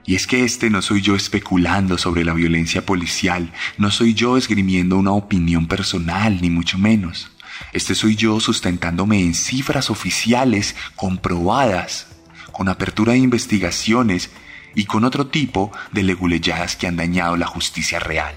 Y 0.05 0.15
es 0.15 0.25
que 0.25 0.45
este 0.45 0.69
no 0.69 0.81
soy 0.81 1.01
yo 1.01 1.17
especulando 1.17 1.97
sobre 1.97 2.23
la 2.23 2.33
violencia 2.33 2.85
policial, 2.85 3.51
no 3.77 3.91
soy 3.91 4.13
yo 4.13 4.37
esgrimiendo 4.37 4.95
una 4.95 5.11
opinión 5.11 5.67
personal, 5.67 6.39
ni 6.41 6.49
mucho 6.49 6.77
menos. 6.77 7.31
Este 7.73 7.95
soy 7.95 8.15
yo 8.15 8.39
sustentándome 8.39 9.19
en 9.19 9.33
cifras 9.33 9.89
oficiales 9.89 10.77
comprobadas, 10.95 12.07
con 12.53 12.69
apertura 12.69 13.11
de 13.11 13.19
investigaciones 13.19 14.29
y 14.75 14.85
con 14.85 15.03
otro 15.03 15.27
tipo 15.27 15.71
de 15.91 16.03
leguleyadas 16.03 16.75
que 16.75 16.87
han 16.87 16.95
dañado 16.95 17.37
la 17.37 17.47
justicia 17.47 17.99
real. 17.99 18.35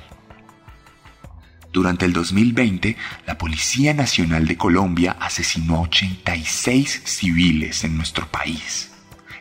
Durante 1.73 2.07
el 2.07 2.12
2020, 2.12 2.97
la 3.26 3.37
Policía 3.37 3.93
Nacional 3.93 4.47
de 4.47 4.57
Colombia 4.57 5.16
asesinó 5.21 5.76
a 5.76 5.81
86 5.81 7.02
civiles 7.05 7.85
en 7.85 7.97
nuestro 7.97 8.26
país, 8.28 8.93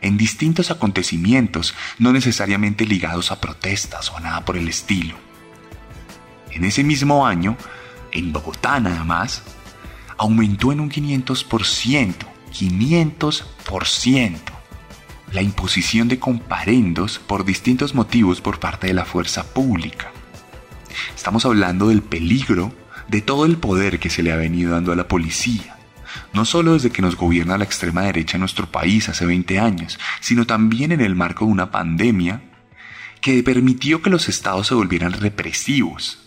en 0.02 0.18
distintos 0.18 0.70
acontecimientos 0.70 1.74
no 1.98 2.12
necesariamente 2.12 2.84
ligados 2.84 3.32
a 3.32 3.40
protestas 3.40 4.10
o 4.10 4.20
nada 4.20 4.44
por 4.44 4.58
el 4.58 4.68
estilo. 4.68 5.16
En 6.50 6.64
ese 6.64 6.84
mismo 6.84 7.26
año, 7.26 7.56
en 8.12 8.32
Bogotá 8.32 8.80
nada 8.80 9.04
más, 9.04 9.42
aumentó 10.18 10.72
en 10.72 10.80
un 10.80 10.90
500%, 10.90 12.14
500% 12.52 14.55
la 15.32 15.42
imposición 15.42 16.08
de 16.08 16.18
comparendos 16.18 17.18
por 17.18 17.44
distintos 17.44 17.94
motivos 17.94 18.40
por 18.40 18.60
parte 18.60 18.86
de 18.86 18.94
la 18.94 19.04
fuerza 19.04 19.44
pública. 19.52 20.10
Estamos 21.14 21.44
hablando 21.44 21.88
del 21.88 22.02
peligro 22.02 22.72
de 23.08 23.20
todo 23.20 23.44
el 23.44 23.58
poder 23.58 23.98
que 23.98 24.10
se 24.10 24.22
le 24.22 24.32
ha 24.32 24.36
venido 24.36 24.72
dando 24.72 24.92
a 24.92 24.96
la 24.96 25.08
policía, 25.08 25.76
no 26.32 26.44
solo 26.44 26.74
desde 26.74 26.90
que 26.90 27.02
nos 27.02 27.16
gobierna 27.16 27.58
la 27.58 27.64
extrema 27.64 28.02
derecha 28.02 28.36
en 28.36 28.40
nuestro 28.40 28.70
país 28.70 29.08
hace 29.08 29.26
20 29.26 29.58
años, 29.58 29.98
sino 30.20 30.46
también 30.46 30.92
en 30.92 31.00
el 31.00 31.14
marco 31.14 31.44
de 31.44 31.52
una 31.52 31.70
pandemia 31.70 32.42
que 33.20 33.42
permitió 33.42 34.02
que 34.02 34.10
los 34.10 34.28
estados 34.28 34.68
se 34.68 34.74
volvieran 34.74 35.12
represivos. 35.12 36.18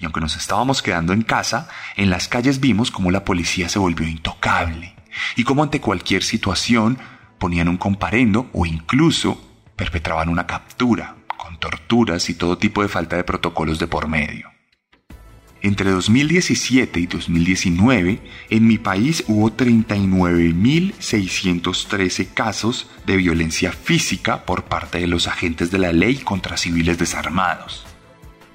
Y 0.00 0.04
aunque 0.04 0.20
nos 0.20 0.36
estábamos 0.36 0.82
quedando 0.82 1.12
en 1.12 1.22
casa, 1.22 1.68
en 1.96 2.10
las 2.10 2.28
calles 2.28 2.60
vimos 2.60 2.90
cómo 2.90 3.10
la 3.10 3.24
policía 3.24 3.68
se 3.68 3.78
volvió 3.78 4.06
intocable 4.06 4.94
y 5.36 5.44
cómo 5.44 5.62
ante 5.62 5.80
cualquier 5.80 6.22
situación 6.22 6.98
ponían 7.42 7.66
un 7.66 7.76
comparendo 7.76 8.48
o 8.52 8.64
incluso 8.66 9.36
perpetraban 9.74 10.28
una 10.28 10.46
captura, 10.46 11.16
con 11.36 11.58
torturas 11.58 12.30
y 12.30 12.34
todo 12.34 12.56
tipo 12.56 12.82
de 12.82 12.88
falta 12.88 13.16
de 13.16 13.24
protocolos 13.24 13.80
de 13.80 13.88
por 13.88 14.06
medio. 14.06 14.48
Entre 15.60 15.90
2017 15.90 17.00
y 17.00 17.08
2019, 17.08 18.20
en 18.48 18.66
mi 18.68 18.78
país 18.78 19.24
hubo 19.26 19.50
39.613 19.50 22.28
casos 22.32 22.88
de 23.06 23.16
violencia 23.16 23.72
física 23.72 24.44
por 24.44 24.66
parte 24.66 25.00
de 25.00 25.08
los 25.08 25.26
agentes 25.26 25.72
de 25.72 25.78
la 25.78 25.92
ley 25.92 26.18
contra 26.18 26.56
civiles 26.56 26.96
desarmados. 26.96 27.84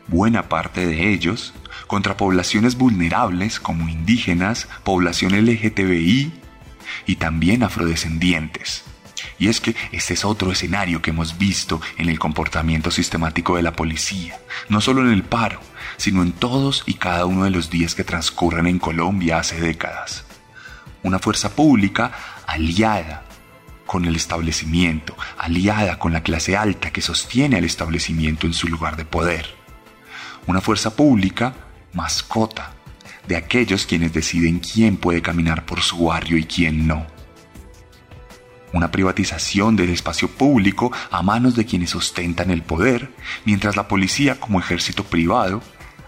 Buena 0.07 0.47
parte 0.47 0.87
de 0.87 1.11
ellos 1.11 1.53
contra 1.87 2.15
poblaciones 2.15 2.77
vulnerables 2.77 3.59
como 3.59 3.89
indígenas, 3.89 4.69
población 4.85 5.33
LGTBI, 5.33 6.46
y 7.05 7.17
también 7.17 7.63
afrodescendientes. 7.63 8.83
Y 9.39 9.47
es 9.47 9.61
que 9.61 9.75
este 9.91 10.13
es 10.13 10.25
otro 10.25 10.51
escenario 10.51 11.01
que 11.01 11.11
hemos 11.11 11.37
visto 11.37 11.81
en 11.97 12.09
el 12.09 12.19
comportamiento 12.19 12.91
sistemático 12.91 13.55
de 13.55 13.63
la 13.63 13.73
policía, 13.73 14.39
no 14.69 14.81
solo 14.81 15.01
en 15.01 15.11
el 15.11 15.23
paro, 15.23 15.59
sino 15.97 16.21
en 16.21 16.31
todos 16.31 16.83
y 16.85 16.95
cada 16.95 17.25
uno 17.25 17.43
de 17.43 17.49
los 17.49 17.69
días 17.69 17.95
que 17.95 18.03
transcurren 18.03 18.67
en 18.67 18.79
Colombia 18.79 19.39
hace 19.39 19.59
décadas. 19.59 20.25
Una 21.03 21.19
fuerza 21.19 21.55
pública 21.55 22.11
aliada 22.45 23.23
con 23.85 24.05
el 24.05 24.15
establecimiento, 24.15 25.15
aliada 25.37 25.97
con 25.97 26.13
la 26.13 26.21
clase 26.21 26.57
alta 26.57 26.91
que 26.91 27.01
sostiene 27.01 27.57
al 27.57 27.63
establecimiento 27.63 28.45
en 28.45 28.53
su 28.53 28.67
lugar 28.67 28.97
de 28.97 29.05
poder. 29.05 29.55
Una 30.45 30.61
fuerza 30.61 30.95
pública, 30.95 31.53
mascota, 31.93 32.73
de 33.27 33.35
aquellos 33.35 33.85
quienes 33.85 34.13
deciden 34.13 34.59
quién 34.59 34.97
puede 34.97 35.21
caminar 35.21 35.65
por 35.65 35.81
su 35.81 36.05
barrio 36.05 36.37
y 36.37 36.45
quién 36.45 36.87
no. 36.87 37.05
Una 38.73 38.91
privatización 38.91 39.75
del 39.75 39.89
espacio 39.89 40.29
público 40.29 40.91
a 41.11 41.21
manos 41.21 41.55
de 41.55 41.65
quienes 41.65 41.95
ostentan 41.95 42.51
el 42.51 42.63
poder, 42.63 43.11
mientras 43.45 43.75
la 43.75 43.87
policía 43.87 44.39
como 44.39 44.59
ejército 44.59 45.03
privado 45.03 45.61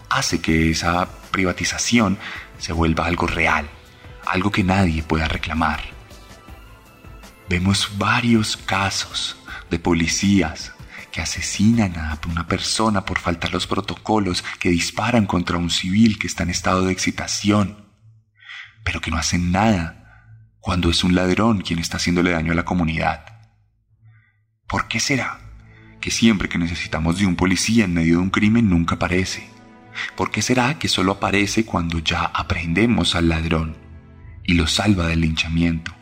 hace 0.08 0.40
que 0.40 0.70
esa 0.70 1.08
privatización 1.30 2.18
se 2.58 2.72
vuelva 2.72 3.06
algo 3.06 3.26
real, 3.26 3.68
algo 4.26 4.50
que 4.50 4.64
nadie 4.64 5.02
pueda 5.02 5.26
reclamar. 5.28 5.80
Vemos 7.48 7.92
varios 7.96 8.56
casos 8.56 9.36
de 9.70 9.78
policías 9.78 10.72
que 11.12 11.20
asesinan 11.20 11.96
a 11.96 12.18
una 12.28 12.46
persona 12.46 13.04
por 13.04 13.18
faltar 13.18 13.52
los 13.52 13.66
protocolos, 13.66 14.44
que 14.58 14.70
disparan 14.70 15.26
contra 15.26 15.58
un 15.58 15.70
civil 15.70 16.18
que 16.18 16.26
está 16.26 16.42
en 16.44 16.50
estado 16.50 16.86
de 16.86 16.92
excitación, 16.92 17.88
pero 18.84 19.00
que 19.00 19.10
no 19.10 19.16
hacen 19.16 19.52
nada 19.52 20.56
cuando 20.60 20.90
es 20.90 21.04
un 21.04 21.14
ladrón 21.14 21.62
quien 21.62 21.78
está 21.78 21.96
haciéndole 21.96 22.30
daño 22.30 22.52
a 22.52 22.56
la 22.56 22.64
comunidad. 22.64 23.24
¿Por 24.66 24.88
qué 24.88 25.00
será 25.00 25.40
que 26.00 26.10
siempre 26.10 26.48
que 26.48 26.58
necesitamos 26.58 27.18
de 27.18 27.26
un 27.26 27.36
policía 27.36 27.84
en 27.84 27.94
medio 27.94 28.14
de 28.14 28.22
un 28.22 28.30
crimen 28.30 28.70
nunca 28.70 28.94
aparece? 28.94 29.48
¿Por 30.16 30.30
qué 30.30 30.42
será 30.42 30.78
que 30.78 30.88
solo 30.88 31.12
aparece 31.12 31.64
cuando 31.64 31.98
ya 31.98 32.24
aprendemos 32.24 33.14
al 33.14 33.28
ladrón 33.28 33.76
y 34.44 34.54
lo 34.54 34.66
salva 34.66 35.06
del 35.08 35.22
linchamiento? 35.22 35.99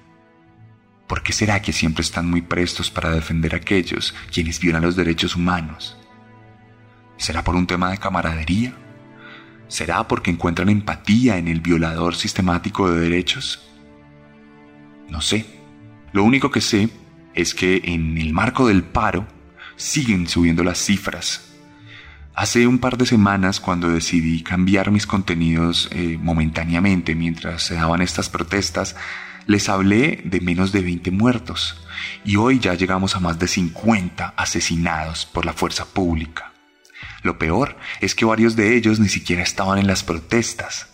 ¿Por 1.08 1.22
qué 1.22 1.32
será 1.32 1.60
que 1.62 1.72
siempre 1.72 2.02
están 2.02 2.28
muy 2.28 2.42
prestos 2.42 2.90
para 2.90 3.10
defender 3.10 3.54
a 3.54 3.58
aquellos 3.58 4.14
quienes 4.32 4.60
violan 4.60 4.82
los 4.82 4.94
derechos 4.94 5.34
humanos? 5.34 5.96
¿Será 7.16 7.42
por 7.42 7.56
un 7.56 7.66
tema 7.66 7.90
de 7.90 7.98
camaradería? 7.98 8.74
¿Será 9.66 10.06
porque 10.06 10.30
encuentran 10.30 10.68
empatía 10.68 11.38
en 11.38 11.48
el 11.48 11.60
violador 11.60 12.14
sistemático 12.14 12.90
de 12.90 13.00
derechos? 13.00 13.68
No 15.08 15.20
sé. 15.20 15.46
Lo 16.12 16.24
único 16.24 16.50
que 16.50 16.60
sé 16.60 16.90
es 17.34 17.54
que 17.54 17.82
en 17.84 18.18
el 18.18 18.32
marco 18.32 18.68
del 18.68 18.84
paro 18.84 19.26
siguen 19.76 20.28
subiendo 20.28 20.62
las 20.62 20.78
cifras 20.78 21.48
Hace 22.38 22.68
un 22.68 22.78
par 22.78 22.96
de 22.96 23.04
semanas, 23.04 23.58
cuando 23.58 23.88
decidí 23.88 24.44
cambiar 24.44 24.92
mis 24.92 25.08
contenidos 25.08 25.88
eh, 25.90 26.16
momentáneamente 26.22 27.16
mientras 27.16 27.64
se 27.64 27.74
daban 27.74 28.00
estas 28.00 28.28
protestas, 28.28 28.94
les 29.48 29.68
hablé 29.68 30.22
de 30.24 30.40
menos 30.40 30.70
de 30.70 30.82
20 30.82 31.10
muertos 31.10 31.84
y 32.24 32.36
hoy 32.36 32.60
ya 32.60 32.74
llegamos 32.74 33.16
a 33.16 33.18
más 33.18 33.40
de 33.40 33.48
50 33.48 34.34
asesinados 34.36 35.26
por 35.26 35.44
la 35.44 35.52
fuerza 35.52 35.86
pública. 35.86 36.52
Lo 37.24 37.36
peor 37.36 37.76
es 38.00 38.14
que 38.14 38.24
varios 38.24 38.54
de 38.54 38.76
ellos 38.76 39.00
ni 39.00 39.08
siquiera 39.08 39.42
estaban 39.42 39.80
en 39.80 39.88
las 39.88 40.04
protestas. 40.04 40.86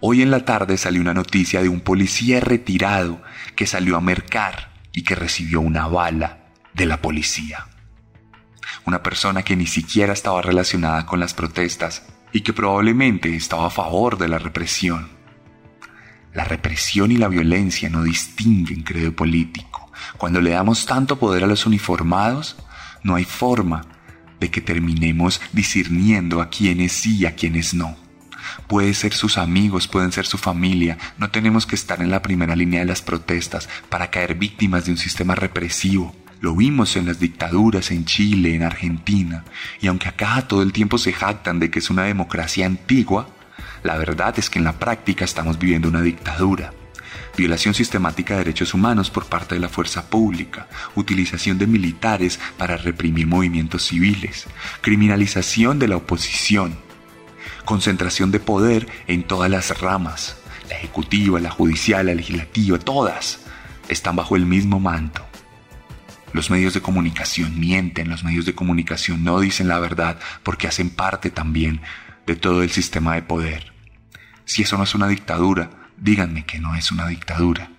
Hoy 0.00 0.22
en 0.22 0.30
la 0.30 0.44
tarde 0.44 0.76
salió 0.76 1.00
una 1.00 1.14
noticia 1.14 1.60
de 1.60 1.68
un 1.68 1.80
policía 1.80 2.38
retirado 2.38 3.20
que 3.56 3.66
salió 3.66 3.96
a 3.96 4.00
mercar 4.00 4.70
y 4.92 5.02
que 5.02 5.16
recibió 5.16 5.60
una 5.60 5.88
bala 5.88 6.52
de 6.74 6.86
la 6.86 7.02
policía 7.02 7.66
una 8.86 9.02
persona 9.02 9.42
que 9.42 9.56
ni 9.56 9.66
siquiera 9.66 10.12
estaba 10.12 10.42
relacionada 10.42 11.06
con 11.06 11.20
las 11.20 11.34
protestas 11.34 12.06
y 12.32 12.42
que 12.42 12.52
probablemente 12.52 13.34
estaba 13.34 13.66
a 13.66 13.70
favor 13.70 14.18
de 14.18 14.28
la 14.28 14.38
represión. 14.38 15.08
La 16.34 16.44
represión 16.44 17.12
y 17.12 17.16
la 17.16 17.28
violencia 17.28 17.88
no 17.88 18.02
distinguen 18.02 18.82
credo 18.82 19.14
político. 19.14 19.90
Cuando 20.18 20.40
le 20.40 20.50
damos 20.50 20.84
tanto 20.84 21.18
poder 21.18 21.44
a 21.44 21.46
los 21.46 21.64
uniformados, 21.64 22.56
no 23.04 23.14
hay 23.14 23.24
forma 23.24 23.86
de 24.40 24.50
que 24.50 24.60
terminemos 24.60 25.40
discerniendo 25.52 26.42
a 26.42 26.50
quienes 26.50 26.92
sí 26.92 27.18
y 27.18 27.26
a 27.26 27.36
quienes 27.36 27.72
no. 27.72 27.96
Puede 28.66 28.94
ser 28.94 29.12
sus 29.14 29.38
amigos, 29.38 29.86
pueden 29.86 30.10
ser 30.10 30.26
su 30.26 30.36
familia. 30.36 30.98
No 31.18 31.30
tenemos 31.30 31.66
que 31.66 31.76
estar 31.76 32.02
en 32.02 32.10
la 32.10 32.20
primera 32.20 32.56
línea 32.56 32.80
de 32.80 32.86
las 32.86 33.00
protestas 33.00 33.68
para 33.88 34.10
caer 34.10 34.34
víctimas 34.34 34.86
de 34.86 34.90
un 34.90 34.98
sistema 34.98 35.36
represivo. 35.36 36.14
Lo 36.40 36.56
vimos 36.56 36.96
en 36.96 37.06
las 37.06 37.20
dictaduras 37.20 37.90
en 37.92 38.04
Chile, 38.04 38.54
en 38.54 38.64
Argentina, 38.64 39.44
y 39.80 39.86
aunque 39.86 40.08
acá 40.08 40.46
todo 40.48 40.62
el 40.62 40.72
tiempo 40.72 40.98
se 40.98 41.12
jactan 41.12 41.58
de 41.60 41.70
que 41.70 41.78
es 41.78 41.90
una 41.90 42.02
democracia 42.02 42.66
antigua, 42.66 43.28
la 43.82 43.96
verdad 43.96 44.34
es 44.38 44.50
que 44.50 44.58
en 44.58 44.64
la 44.64 44.78
práctica 44.78 45.24
estamos 45.24 45.58
viviendo 45.58 45.88
una 45.88 46.00
dictadura. 46.00 46.72
Violación 47.36 47.74
sistemática 47.74 48.34
de 48.34 48.44
derechos 48.44 48.74
humanos 48.74 49.10
por 49.10 49.26
parte 49.26 49.56
de 49.56 49.60
la 49.60 49.68
fuerza 49.68 50.08
pública, 50.08 50.68
utilización 50.94 51.58
de 51.58 51.66
militares 51.66 52.38
para 52.56 52.76
reprimir 52.76 53.26
movimientos 53.26 53.84
civiles, 53.84 54.46
criminalización 54.80 55.78
de 55.78 55.88
la 55.88 55.96
oposición, 55.96 56.76
concentración 57.64 58.30
de 58.30 58.40
poder 58.40 58.88
en 59.06 59.24
todas 59.24 59.50
las 59.50 59.80
ramas, 59.80 60.36
la 60.68 60.76
ejecutiva, 60.76 61.40
la 61.40 61.50
judicial, 61.50 62.06
la 62.06 62.14
legislativa, 62.14 62.78
todas 62.78 63.40
están 63.88 64.16
bajo 64.16 64.36
el 64.36 64.46
mismo 64.46 64.80
manto. 64.80 65.26
Los 66.32 66.50
medios 66.50 66.74
de 66.74 66.80
comunicación 66.80 67.60
mienten, 67.60 68.08
los 68.08 68.24
medios 68.24 68.44
de 68.44 68.54
comunicación 68.54 69.22
no 69.22 69.38
dicen 69.40 69.68
la 69.68 69.78
verdad 69.78 70.18
porque 70.42 70.66
hacen 70.66 70.90
parte 70.90 71.30
también 71.30 71.80
de 72.26 72.36
todo 72.36 72.62
el 72.62 72.70
sistema 72.70 73.14
de 73.14 73.22
poder. 73.22 73.72
Si 74.44 74.62
eso 74.62 74.76
no 74.76 74.84
es 74.84 74.94
una 74.94 75.08
dictadura, 75.08 75.70
díganme 75.96 76.44
que 76.44 76.58
no 76.58 76.74
es 76.74 76.90
una 76.90 77.06
dictadura. 77.06 77.70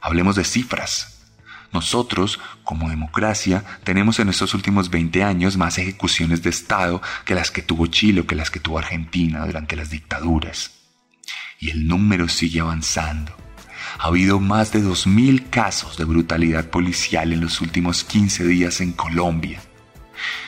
Hablemos 0.00 0.36
de 0.36 0.44
cifras. 0.44 1.26
Nosotros, 1.72 2.40
como 2.64 2.88
democracia, 2.88 3.64
tenemos 3.84 4.18
en 4.20 4.30
estos 4.30 4.54
últimos 4.54 4.88
20 4.88 5.22
años 5.22 5.56
más 5.56 5.76
ejecuciones 5.76 6.42
de 6.42 6.50
Estado 6.50 7.02
que 7.26 7.34
las 7.34 7.50
que 7.50 7.62
tuvo 7.62 7.86
Chile 7.86 8.22
o 8.22 8.26
que 8.26 8.34
las 8.34 8.50
que 8.50 8.60
tuvo 8.60 8.78
Argentina 8.78 9.44
durante 9.44 9.76
las 9.76 9.90
dictaduras. 9.90 10.72
Y 11.58 11.70
el 11.70 11.86
número 11.86 12.28
sigue 12.28 12.60
avanzando 12.60 13.36
ha 13.98 14.06
habido 14.06 14.38
más 14.38 14.72
de 14.72 14.80
2.000 14.82 15.50
casos 15.50 15.96
de 15.96 16.04
brutalidad 16.04 16.68
policial 16.70 17.32
en 17.32 17.40
los 17.40 17.60
últimos 17.60 18.04
15 18.04 18.44
días 18.44 18.80
en 18.80 18.92
Colombia. 18.92 19.60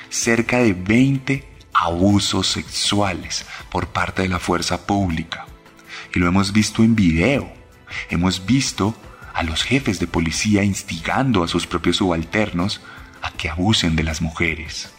Cerca 0.08 0.58
de 0.58 0.72
20 0.72 1.48
abusos 1.80 2.46
sexuales 2.46 3.46
por 3.70 3.88
parte 3.88 4.22
de 4.22 4.28
la 4.28 4.38
fuerza 4.38 4.86
pública. 4.86 5.46
Y 6.14 6.18
lo 6.18 6.28
hemos 6.28 6.52
visto 6.52 6.82
en 6.82 6.94
video. 6.94 7.50
Hemos 8.10 8.44
visto 8.44 8.94
a 9.32 9.42
los 9.42 9.62
jefes 9.62 9.98
de 9.98 10.06
policía 10.06 10.62
instigando 10.62 11.42
a 11.42 11.48
sus 11.48 11.66
propios 11.66 11.96
subalternos 11.96 12.82
a 13.22 13.30
que 13.32 13.48
abusen 13.48 13.96
de 13.96 14.04
las 14.04 14.20
mujeres. 14.20 14.92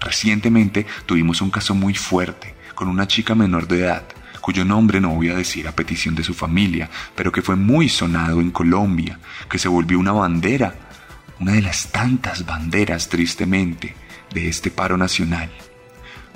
Recientemente 0.00 0.86
tuvimos 1.06 1.40
un 1.40 1.50
caso 1.50 1.74
muy 1.74 1.94
fuerte 1.94 2.54
con 2.74 2.88
una 2.88 3.06
chica 3.06 3.34
menor 3.34 3.68
de 3.68 3.80
edad 3.80 4.04
cuyo 4.40 4.64
nombre 4.64 5.02
no 5.02 5.10
voy 5.10 5.28
a 5.28 5.36
decir 5.36 5.68
a 5.68 5.76
petición 5.76 6.14
de 6.14 6.24
su 6.24 6.32
familia, 6.32 6.88
pero 7.14 7.30
que 7.30 7.42
fue 7.42 7.56
muy 7.56 7.90
sonado 7.90 8.40
en 8.40 8.50
Colombia, 8.50 9.18
que 9.50 9.58
se 9.58 9.68
volvió 9.68 9.98
una 9.98 10.12
bandera, 10.12 10.74
una 11.38 11.52
de 11.52 11.60
las 11.60 11.92
tantas 11.92 12.46
banderas 12.46 13.10
tristemente 13.10 13.94
de 14.32 14.48
este 14.48 14.70
paro 14.70 14.96
nacional. 14.96 15.50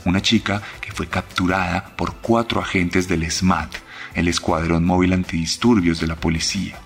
Una 0.05 0.21
chica 0.21 0.63
que 0.81 0.93
fue 0.93 1.07
capturada 1.07 1.97
por 1.97 2.17
cuatro 2.17 2.61
agentes 2.61 3.09
del 3.09 3.31
SMAT, 3.31 3.75
el 4.15 4.29
Escuadrón 4.29 4.85
Móvil 4.85 5.13
Antidisturbios 5.13 6.01
de 6.01 6.07
la 6.07 6.17
policía. 6.17 6.77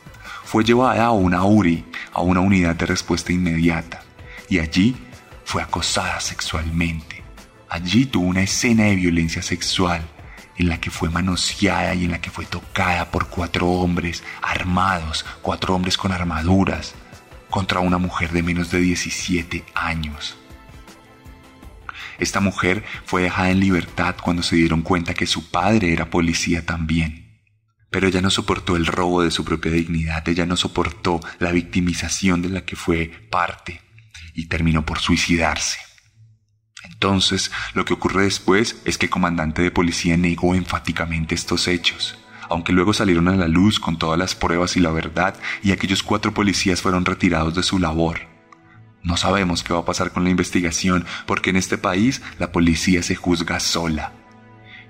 Fue 0.44 0.64
llevada 0.64 1.06
a 1.06 1.10
una 1.10 1.44
URI, 1.44 1.84
a 2.12 2.22
una 2.22 2.40
unidad 2.40 2.76
de 2.76 2.86
respuesta 2.86 3.32
inmediata, 3.32 4.02
y 4.48 4.60
allí 4.60 4.96
fue 5.44 5.62
acosada 5.62 6.20
sexualmente. 6.20 7.22
Allí 7.68 8.06
tuvo 8.06 8.26
una 8.26 8.42
escena 8.42 8.84
de 8.84 8.96
violencia 8.96 9.42
sexual 9.42 10.02
en 10.56 10.68
la 10.68 10.80
que 10.80 10.90
fue 10.90 11.10
manoseada 11.10 11.94
y 11.94 12.04
en 12.04 12.10
la 12.10 12.20
que 12.20 12.30
fue 12.30 12.44
tocada 12.44 13.10
por 13.10 13.28
cuatro 13.28 13.68
hombres 13.68 14.22
armados, 14.42 15.24
cuatro 15.42 15.74
hombres 15.74 15.96
con 15.96 16.12
armaduras, 16.12 16.94
contra 17.50 17.80
una 17.80 17.98
mujer 17.98 18.32
de 18.32 18.42
menos 18.42 18.70
de 18.70 18.80
17 18.80 19.64
años. 19.74 20.36
Esta 22.18 22.40
mujer 22.40 22.85
fue 23.04 23.22
dejada 23.22 23.50
en 23.50 23.61
libertad 23.61 24.16
cuando 24.20 24.42
se 24.42 24.57
dieron 24.57 24.83
cuenta 24.83 25.14
que 25.14 25.26
su 25.26 25.50
padre 25.50 25.92
era 25.92 26.11
policía 26.11 26.66
también. 26.66 27.42
Pero 27.90 28.09
ella 28.09 28.20
no 28.20 28.31
soportó 28.31 28.76
el 28.76 28.87
robo 28.87 29.22
de 29.22 29.31
su 29.31 29.44
propia 29.44 29.72
dignidad, 29.72 30.28
ella 30.28 30.44
no 30.44 30.57
soportó 30.57 31.20
la 31.38 31.52
victimización 31.52 32.42
de 32.42 32.50
la 32.50 32.64
que 32.64 32.76
fue 32.76 33.11
parte 33.31 33.81
y 34.35 34.46
terminó 34.46 34.85
por 34.85 34.98
suicidarse. 34.98 35.78
Entonces, 36.85 37.50
lo 37.74 37.85
que 37.85 37.94
ocurre 37.94 38.24
después 38.24 38.83
es 38.85 38.98
que 38.98 39.07
el 39.07 39.11
comandante 39.11 39.62
de 39.62 39.70
policía 39.70 40.16
negó 40.16 40.54
enfáticamente 40.54 41.35
estos 41.35 41.66
hechos, 41.66 42.18
aunque 42.48 42.72
luego 42.72 42.92
salieron 42.92 43.28
a 43.28 43.37
la 43.37 43.48
luz 43.48 43.81
con 43.81 43.98
todas 43.98 44.18
las 44.18 44.35
pruebas 44.35 44.76
y 44.76 44.81
la 44.81 44.90
verdad, 44.90 45.35
y 45.62 45.72
aquellos 45.72 46.02
cuatro 46.02 46.35
policías 46.35 46.83
fueron 46.83 47.04
retirados 47.04 47.54
de 47.54 47.62
su 47.62 47.78
labor. 47.78 48.38
No 49.02 49.16
sabemos 49.16 49.62
qué 49.62 49.72
va 49.72 49.80
a 49.80 49.84
pasar 49.84 50.12
con 50.12 50.24
la 50.24 50.30
investigación, 50.30 51.06
porque 51.26 51.50
en 51.50 51.56
este 51.56 51.78
país 51.78 52.22
la 52.38 52.52
policía 52.52 53.02
se 53.02 53.14
juzga 53.14 53.61
sola, 53.61 54.12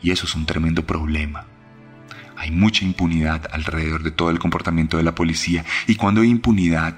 y 0.03 0.11
eso 0.11 0.27
es 0.27 0.35
un 0.35 0.47
tremendo 0.47 0.87
problema. 0.87 1.47
Hay 2.37 2.51
mucha 2.53 2.85
impunidad 2.85 3.49
alrededor 3.53 4.03
de 4.05 4.13
todo 4.13 4.31
el 4.31 4.39
comportamiento 4.39 4.97
de 4.97 5.03
la 5.03 5.15
policía 5.15 5.65
y 5.89 5.97
cuando 5.97 6.21
hay 6.21 6.29
impunidad, 6.29 6.97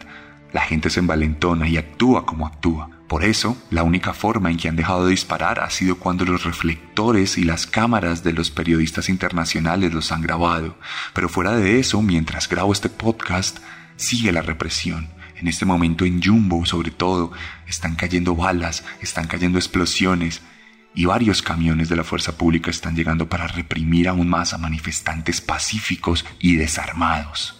la 0.53 0.61
gente 0.61 0.91
se 0.91 1.01
envalentona 1.01 1.67
y 1.67 1.79
actúa 1.79 2.27
como 2.27 2.47
actúa. 2.47 2.91
Por 3.09 3.25
eso, 3.25 3.57
la 3.71 3.83
única 3.83 4.13
forma 4.13 4.51
en 4.51 4.59
que 4.59 4.69
han 4.69 4.77
dejado 4.77 5.07
de 5.07 5.13
disparar 5.13 5.61
ha 5.61 5.71
sido 5.71 5.97
cuando 5.97 6.25
los 6.25 6.45
reflectores 6.45 7.39
y 7.39 7.45
las 7.45 7.67
cámaras 7.67 8.23
de 8.23 8.35
los 8.35 8.51
periodistas 8.51 9.09
internacionales 9.09 9.95
los 9.95 10.13
han 10.13 10.21
grabado. 10.21 10.77
Pero 11.15 11.29
fuera 11.29 11.57
de 11.57 11.81
eso, 11.81 12.03
mientras 12.03 12.49
grabo 12.49 12.73
este 12.73 12.91
podcast, 12.91 13.59
sigue 13.97 14.33
la 14.33 14.43
represión. 14.43 15.09
En 15.41 15.49
este 15.49 15.65
momento 15.65 16.05
en 16.05 16.23
Jumbo, 16.23 16.67
sobre 16.67 16.91
todo, 16.91 17.33
están 17.67 17.97
cayendo 17.97 18.37
balas, 18.37 18.85
están 19.01 19.27
cayendo 19.27 19.59
explosiones 19.59 20.43
y 20.95 21.07
varios 21.07 21.41
camiones 21.41 21.89
de 21.89 21.97
la 21.97 22.05
fuerza 22.05 22.37
pública 22.37 22.71
están 22.71 22.95
llegando 22.95 23.29
para 23.29 23.47
reprimir 23.47 24.09
aún 24.09 24.29
más 24.29 24.53
a 24.53 24.59
manifestantes 24.59 25.41
pacíficos 25.41 26.27
y 26.41 26.57
desarmados. 26.57 27.59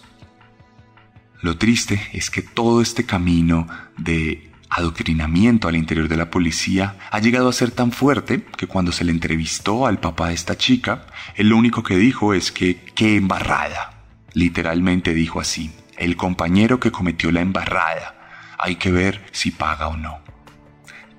Lo 1.41 1.57
triste 1.57 1.99
es 2.13 2.29
que 2.29 2.43
todo 2.43 2.81
este 2.81 3.05
camino 3.05 3.67
de 3.97 4.51
adoctrinamiento 4.69 5.67
al 5.67 5.75
interior 5.75 6.07
de 6.07 6.17
la 6.17 6.29
policía 6.29 6.97
ha 7.09 7.19
llegado 7.19 7.49
a 7.49 7.53
ser 7.53 7.71
tan 7.71 7.91
fuerte 7.91 8.45
que 8.57 8.67
cuando 8.67 8.91
se 8.91 9.03
le 9.03 9.11
entrevistó 9.11 9.87
al 9.87 9.99
papá 9.99 10.27
de 10.27 10.35
esta 10.35 10.55
chica, 10.55 11.07
él 11.35 11.49
lo 11.49 11.57
único 11.57 11.81
que 11.81 11.97
dijo 11.97 12.35
es 12.35 12.51
que 12.51 12.85
qué 12.93 13.15
embarrada. 13.15 14.05
Literalmente 14.33 15.15
dijo 15.15 15.41
así, 15.41 15.71
el 16.01 16.17
compañero 16.17 16.79
que 16.79 16.91
cometió 16.91 17.31
la 17.31 17.41
embarrada, 17.41 18.55
hay 18.57 18.77
que 18.77 18.91
ver 18.91 19.23
si 19.31 19.51
paga 19.51 19.87
o 19.87 19.97
no. 19.97 20.19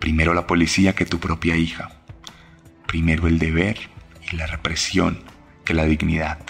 Primero 0.01 0.35
la 0.35 0.49
policía 0.49 0.97
que 0.97 1.07
tu 1.07 1.21
propia 1.21 1.55
hija. 1.55 1.93
Primero 2.89 3.29
el 3.29 3.39
deber 3.39 3.79
y 4.29 4.35
la 4.35 4.49
represión 4.49 5.23
que 5.65 5.73
la 5.73 5.85
dignidad. 5.85 6.41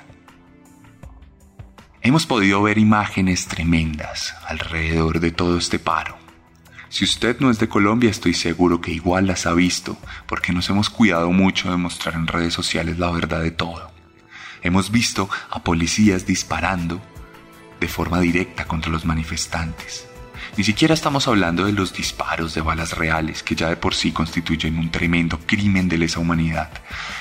Hemos 2.00 2.24
podido 2.24 2.62
ver 2.62 2.78
imágenes 2.78 3.48
tremendas 3.48 4.34
alrededor 4.46 5.20
de 5.20 5.30
todo 5.30 5.58
este 5.58 5.78
paro. 5.78 6.16
Si 6.88 7.04
usted 7.04 7.38
no 7.38 7.50
es 7.50 7.58
de 7.58 7.68
Colombia, 7.68 8.08
estoy 8.08 8.32
seguro 8.32 8.80
que 8.80 8.92
igual 8.92 9.26
las 9.26 9.44
ha 9.44 9.52
visto, 9.52 9.98
porque 10.26 10.54
nos 10.54 10.70
hemos 10.70 10.88
cuidado 10.88 11.30
mucho 11.32 11.70
de 11.70 11.76
mostrar 11.76 12.14
en 12.14 12.26
redes 12.26 12.54
sociales 12.54 12.98
la 12.98 13.10
verdad 13.10 13.42
de 13.42 13.50
todo. 13.50 13.92
Hemos 14.62 14.90
visto 14.90 15.28
a 15.50 15.62
policías 15.62 16.24
disparando 16.24 17.02
de 17.82 17.88
forma 17.88 18.20
directa 18.20 18.64
contra 18.64 18.92
los 18.92 19.04
manifestantes. 19.04 20.06
Ni 20.56 20.62
siquiera 20.62 20.94
estamos 20.94 21.26
hablando 21.26 21.64
de 21.64 21.72
los 21.72 21.92
disparos 21.92 22.54
de 22.54 22.60
balas 22.60 22.96
reales, 22.96 23.42
que 23.42 23.56
ya 23.56 23.68
de 23.68 23.76
por 23.76 23.96
sí 23.96 24.12
constituyen 24.12 24.78
un 24.78 24.92
tremendo 24.92 25.40
crimen 25.46 25.88
de 25.88 25.98
lesa 25.98 26.20
humanidad. 26.20 26.70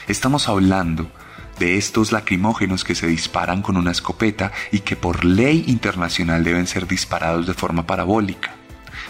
Estamos 0.07 0.47
hablando 0.47 1.11
de 1.57 1.77
estos 1.77 2.11
lacrimógenos 2.11 2.83
que 2.83 2.93
se 2.93 3.07
disparan 3.07 3.63
con 3.63 3.75
una 3.75 3.89
escopeta 3.89 4.51
y 4.71 4.81
que 4.81 4.95
por 4.95 5.25
ley 5.25 5.63
internacional 5.65 6.43
deben 6.43 6.67
ser 6.67 6.85
disparados 6.87 7.47
de 7.47 7.55
forma 7.55 7.87
parabólica. 7.87 8.53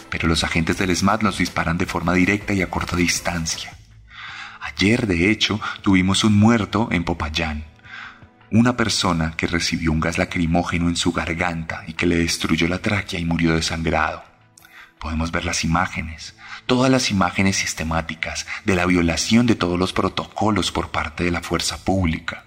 Pero 0.09 0.29
los 0.29 0.45
agentes 0.45 0.77
del 0.77 0.95
SMAT 0.95 1.21
los 1.21 1.37
disparan 1.37 1.77
de 1.77 1.85
forma 1.85 2.13
directa 2.13 2.53
y 2.53 2.61
a 2.61 2.69
corta 2.69 2.95
distancia. 2.95 3.75
Ayer, 4.61 5.05
de 5.05 5.29
hecho, 5.29 5.59
tuvimos 5.81 6.23
un 6.23 6.37
muerto 6.37 6.87
en 6.91 7.03
Popayán. 7.03 7.70
Una 8.53 8.75
persona 8.75 9.31
que 9.37 9.47
recibió 9.47 9.93
un 9.93 10.01
gas 10.01 10.17
lacrimógeno 10.17 10.89
en 10.89 10.97
su 10.97 11.13
garganta 11.13 11.85
y 11.87 11.93
que 11.93 12.05
le 12.05 12.17
destruyó 12.17 12.67
la 12.67 12.79
tráquea 12.79 13.17
y 13.17 13.23
murió 13.23 13.55
desangrado. 13.55 14.25
Podemos 14.99 15.31
ver 15.31 15.45
las 15.45 15.63
imágenes, 15.63 16.35
todas 16.65 16.91
las 16.91 17.11
imágenes 17.11 17.55
sistemáticas 17.55 18.45
de 18.65 18.75
la 18.75 18.85
violación 18.85 19.45
de 19.45 19.55
todos 19.55 19.79
los 19.79 19.93
protocolos 19.93 20.73
por 20.73 20.91
parte 20.91 21.23
de 21.23 21.31
la 21.31 21.41
fuerza 21.41 21.77
pública. 21.85 22.43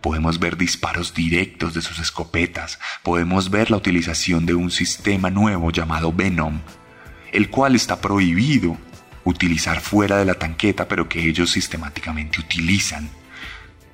Podemos 0.00 0.40
ver 0.40 0.56
disparos 0.56 1.14
directos 1.14 1.72
de 1.72 1.82
sus 1.82 2.00
escopetas, 2.00 2.80
podemos 3.04 3.48
ver 3.48 3.70
la 3.70 3.76
utilización 3.76 4.44
de 4.44 4.54
un 4.54 4.72
sistema 4.72 5.30
nuevo 5.30 5.70
llamado 5.70 6.12
Venom, 6.12 6.58
el 7.30 7.48
cual 7.48 7.76
está 7.76 8.00
prohibido 8.00 8.76
utilizar 9.22 9.82
fuera 9.82 10.16
de 10.16 10.24
la 10.24 10.34
tanqueta, 10.34 10.88
pero 10.88 11.08
que 11.08 11.28
ellos 11.28 11.52
sistemáticamente 11.52 12.40
utilizan 12.40 13.08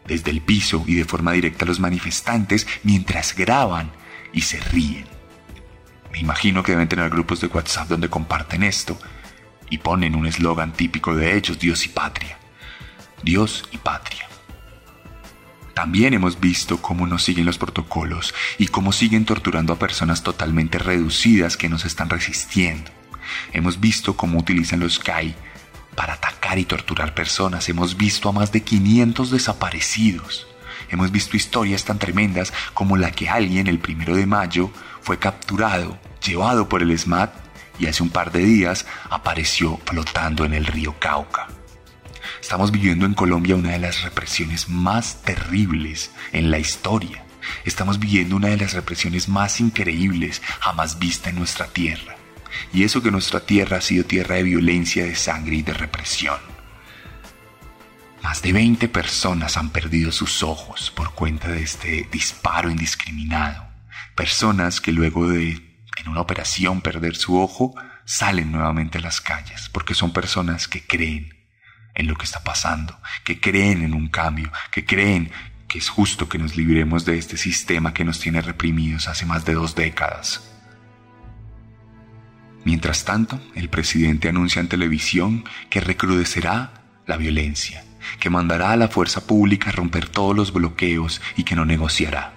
desde 0.09 0.31
el 0.31 0.41
piso 0.41 0.83
y 0.87 0.95
de 0.95 1.05
forma 1.05 1.33
directa 1.33 1.65
a 1.65 1.69
los 1.69 1.79
manifestantes 1.79 2.67
mientras 2.83 3.37
graban 3.37 3.93
y 4.33 4.41
se 4.41 4.59
ríen. 4.59 5.07
Me 6.11 6.19
imagino 6.19 6.63
que 6.63 6.73
deben 6.73 6.89
tener 6.89 7.11
grupos 7.11 7.41
de 7.41 7.47
WhatsApp 7.47 7.89
donde 7.89 8.09
comparten 8.09 8.63
esto 8.63 8.99
y 9.71 9.79
ponen 9.79 10.17
un 10.17 10.27
eslogan 10.27 10.73
típico 10.73 11.15
de 11.15 11.37
ellos, 11.37 11.59
Dios 11.59 11.85
y 11.85 11.91
patria. 11.91 12.39
Dios 13.23 13.69
y 13.71 13.79
patria. 13.79 14.27
También 15.75 16.15
hemos 16.15 16.41
visto 16.41 16.83
cómo 16.83 17.07
no 17.07 17.19
siguen 17.19 17.47
los 17.47 17.59
protocolos 17.59 18.35
y 18.57 18.67
cómo 18.67 18.91
siguen 18.91 19.25
torturando 19.25 19.73
a 19.73 19.79
personas 19.79 20.23
totalmente 20.23 20.79
reducidas 20.79 21.57
que 21.57 21.69
no 21.69 21.79
se 21.79 21.87
están 21.87 22.11
resistiendo. 22.11 22.91
Hemos 23.53 23.79
visto 23.79 24.17
cómo 24.17 24.39
utilizan 24.39 24.81
los 24.81 24.99
CAI 24.99 25.37
para 25.99 26.15
atacar 26.15 26.61
y 26.61 26.65
torturar 26.65 27.13
personas. 27.13 27.69
Hemos 27.69 27.97
visto 27.97 28.29
a 28.29 28.33
más 28.33 28.53
de 28.53 28.63
500 28.63 29.33
desaparecidos. 29.33 30.47
Hemos 30.91 31.11
visto 31.11 31.37
historias 31.37 31.83
tan 31.83 31.99
tremendas 31.99 32.53
como 32.73 32.97
la 32.97 33.11
que 33.11 33.29
alguien 33.29 33.67
el 33.67 33.81
primero 33.81 34.15
de 34.15 34.25
mayo 34.25 34.71
fue 35.01 35.19
capturado, 35.19 35.99
llevado 36.25 36.69
por 36.69 36.83
el 36.83 36.97
SMAT 36.97 37.35
y 37.81 37.87
hace 37.87 38.05
un 38.05 38.11
par 38.11 38.31
de 38.31 38.45
días 38.45 38.87
apareció 39.11 39.77
flotando 39.85 40.45
en 40.45 40.55
el 40.55 40.67
río 40.67 40.95
Cauca. 41.01 41.49
Estamos 42.41 42.71
viviendo 42.71 43.05
en 43.05 43.15
Colombia 43.15 43.57
una 43.57 43.71
de 43.71 43.81
las 43.81 44.03
represiones 44.03 44.69
más 44.69 45.23
terribles 45.23 46.13
en 46.31 46.53
la 46.53 46.61
historia. 46.61 47.25
Estamos 47.65 47.99
viviendo 47.99 48.37
una 48.37 48.49
de 48.49 48.59
las 48.59 48.73
represiones 48.73 49.29
más 49.29 49.59
increíbles 49.59 50.43
jamás 50.61 51.01
vista 51.01 51.31
en 51.31 51.37
nuestra 51.37 51.67
tierra. 51.67 52.18
Y 52.73 52.85
eso 52.85 53.03
que 53.03 53.11
nuestra 53.11 53.41
tierra 53.41 53.79
ha 53.79 53.81
sido 53.81 54.05
tierra 54.05 54.37
de 54.37 54.45
violencia, 54.45 55.05
de 55.05 55.15
sangre 55.15 55.57
y 55.57 55.63
de 55.63 55.75
represión. 55.75 56.39
Más 58.23 58.43
de 58.43 58.53
20 58.53 58.89
personas 58.89 59.57
han 59.57 59.71
perdido 59.71 60.13
sus 60.13 60.43
ojos 60.43 60.91
por 60.91 61.15
cuenta 61.15 61.49
de 61.49 61.63
este 61.63 62.09
disparo 62.11 62.71
indiscriminado. 62.71 63.67
Personas 64.15 64.81
que 64.81 64.93
luego 64.93 65.29
de, 65.29 65.51
en 65.97 66.09
una 66.09 66.21
operación, 66.21 66.81
perder 66.81 67.17
su 67.17 67.41
ojo, 67.41 67.75
salen 68.05 68.51
nuevamente 68.51 68.99
a 68.99 69.01
las 69.03 69.21
calles, 69.21 69.69
porque 69.73 69.95
son 69.95 70.13
personas 70.13 70.67
que 70.67 70.87
creen 70.87 71.39
en 71.95 72.07
lo 72.07 72.17
que 72.17 72.25
está 72.25 72.43
pasando, 72.43 72.99
que 73.25 73.41
creen 73.41 73.83
en 73.83 73.95
un 73.95 74.09
cambio, 74.09 74.51
que 74.73 74.85
creen 74.85 75.31
que 75.69 75.79
es 75.79 75.89
justo 75.89 76.29
que 76.29 76.39
nos 76.39 76.57
libremos 76.57 77.05
de 77.05 77.19
este 77.19 77.37
sistema 77.37 77.93
que 77.93 78.05
nos 78.05 78.19
tiene 78.19 78.41
reprimidos 78.41 79.07
hace 79.09 79.27
más 79.27 79.45
de 79.45 79.55
dos 79.55 79.75
décadas. 79.75 80.48
Mientras 82.69 83.07
tanto, 83.07 83.41
el 83.55 83.71
presidente 83.71 84.29
anuncia 84.29 84.61
en 84.61 84.69
televisión 84.69 85.45
que 85.71 85.81
recrudecerá 85.81 86.85
la 87.07 87.17
violencia, 87.17 87.83
que 88.21 88.29
mandará 88.29 88.73
a 88.73 88.77
la 88.77 88.89
fuerza 88.89 89.27
pública 89.27 89.71
a 89.71 89.73
romper 89.73 90.07
todos 90.07 90.37
los 90.37 90.53
bloqueos 90.53 91.23
y 91.39 91.45
que 91.45 91.57
no 91.57 91.65
negociará. 91.65 92.35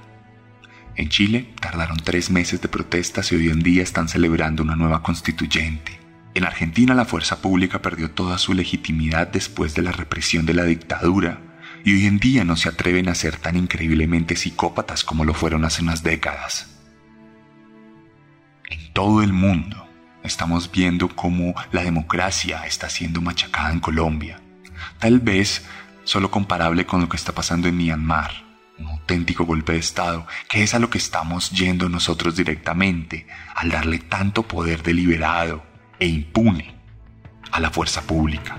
En 0.95 1.09
Chile 1.09 1.53
tardaron 1.59 1.97
tres 1.97 2.31
meses 2.31 2.61
de 2.61 2.69
protestas 2.69 3.29
y 3.33 3.35
hoy 3.35 3.49
en 3.49 3.59
día 3.59 3.83
están 3.83 4.07
celebrando 4.07 4.63
una 4.63 4.77
nueva 4.77 5.03
constituyente. 5.03 5.99
En 6.33 6.45
Argentina 6.45 6.93
la 6.93 7.03
fuerza 7.03 7.41
pública 7.41 7.81
perdió 7.81 8.11
toda 8.11 8.37
su 8.37 8.53
legitimidad 8.53 9.27
después 9.27 9.75
de 9.75 9.81
la 9.81 9.91
represión 9.91 10.45
de 10.45 10.53
la 10.53 10.63
dictadura 10.63 11.41
y 11.83 11.93
hoy 11.93 12.05
en 12.05 12.19
día 12.19 12.45
no 12.45 12.55
se 12.55 12.69
atreven 12.69 13.09
a 13.09 13.15
ser 13.15 13.35
tan 13.35 13.57
increíblemente 13.57 14.37
psicópatas 14.37 15.03
como 15.03 15.25
lo 15.25 15.33
fueron 15.33 15.65
hace 15.65 15.81
unas 15.81 16.03
décadas. 16.03 16.79
En 18.69 18.93
todo 18.93 19.23
el 19.23 19.33
mundo, 19.33 19.90
estamos 20.23 20.71
viendo 20.71 21.09
cómo 21.09 21.55
la 21.71 21.83
democracia 21.83 22.65
está 22.65 22.89
siendo 22.89 23.21
machacada 23.21 23.71
en 23.71 23.79
Colombia. 23.79 24.41
Tal 24.99 25.19
vez 25.19 25.65
solo 26.03 26.31
comparable 26.31 26.85
con 26.85 27.01
lo 27.01 27.09
que 27.09 27.17
está 27.17 27.33
pasando 27.33 27.67
en 27.67 27.77
Myanmar, 27.77 28.31
un 28.79 28.87
auténtico 28.87 29.45
golpe 29.45 29.73
de 29.73 29.79
Estado, 29.79 30.25
que 30.49 30.63
es 30.63 30.73
a 30.73 30.79
lo 30.79 30.89
que 30.89 30.97
estamos 30.97 31.51
yendo 31.51 31.89
nosotros 31.89 32.35
directamente 32.35 33.27
al 33.55 33.69
darle 33.69 33.99
tanto 33.99 34.43
poder 34.43 34.83
deliberado 34.83 35.63
e 35.99 36.07
impune 36.07 36.75
a 37.51 37.59
la 37.59 37.69
fuerza 37.69 38.01
pública. 38.01 38.57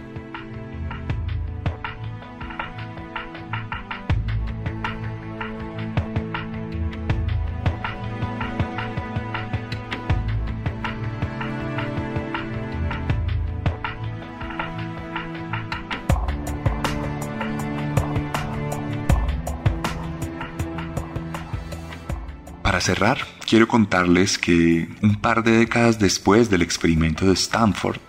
Cerrar, 22.82 23.18
quiero 23.46 23.68
contarles 23.68 24.38
que 24.38 24.88
un 25.02 25.14
par 25.14 25.44
de 25.44 25.52
décadas 25.52 25.98
después 25.98 26.50
del 26.50 26.62
experimento 26.62 27.26
de 27.26 27.34
Stanford, 27.34 28.00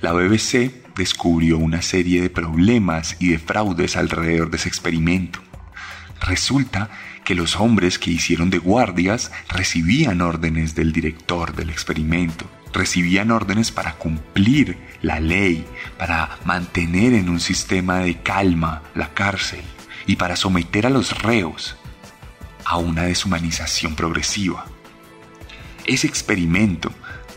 la 0.00 0.12
BBC 0.12 0.72
descubrió 0.96 1.58
una 1.58 1.80
serie 1.80 2.20
de 2.20 2.30
problemas 2.30 3.16
y 3.20 3.28
de 3.28 3.38
fraudes 3.38 3.96
alrededor 3.96 4.50
de 4.50 4.56
ese 4.56 4.68
experimento. 4.68 5.38
Resulta 6.20 6.90
que 7.24 7.34
los 7.34 7.56
hombres 7.56 7.98
que 7.98 8.10
hicieron 8.10 8.50
de 8.50 8.58
guardias 8.58 9.30
recibían 9.48 10.20
órdenes 10.20 10.74
del 10.74 10.92
director 10.92 11.54
del 11.54 11.70
experimento, 11.70 12.50
recibían 12.72 13.30
órdenes 13.30 13.70
para 13.70 13.94
cumplir 13.94 14.76
la 15.02 15.20
ley, 15.20 15.64
para 15.98 16.38
mantener 16.44 17.14
en 17.14 17.28
un 17.28 17.40
sistema 17.40 17.98
de 18.00 18.20
calma 18.22 18.82
la 18.94 19.14
cárcel 19.14 19.62
y 20.06 20.16
para 20.16 20.36
someter 20.36 20.86
a 20.86 20.90
los 20.90 21.22
reos 21.22 21.76
a 22.66 22.78
una 22.78 23.02
deshumanización 23.02 23.94
progresiva. 23.94 24.66
Ese 25.86 26.08
experimento 26.08 26.92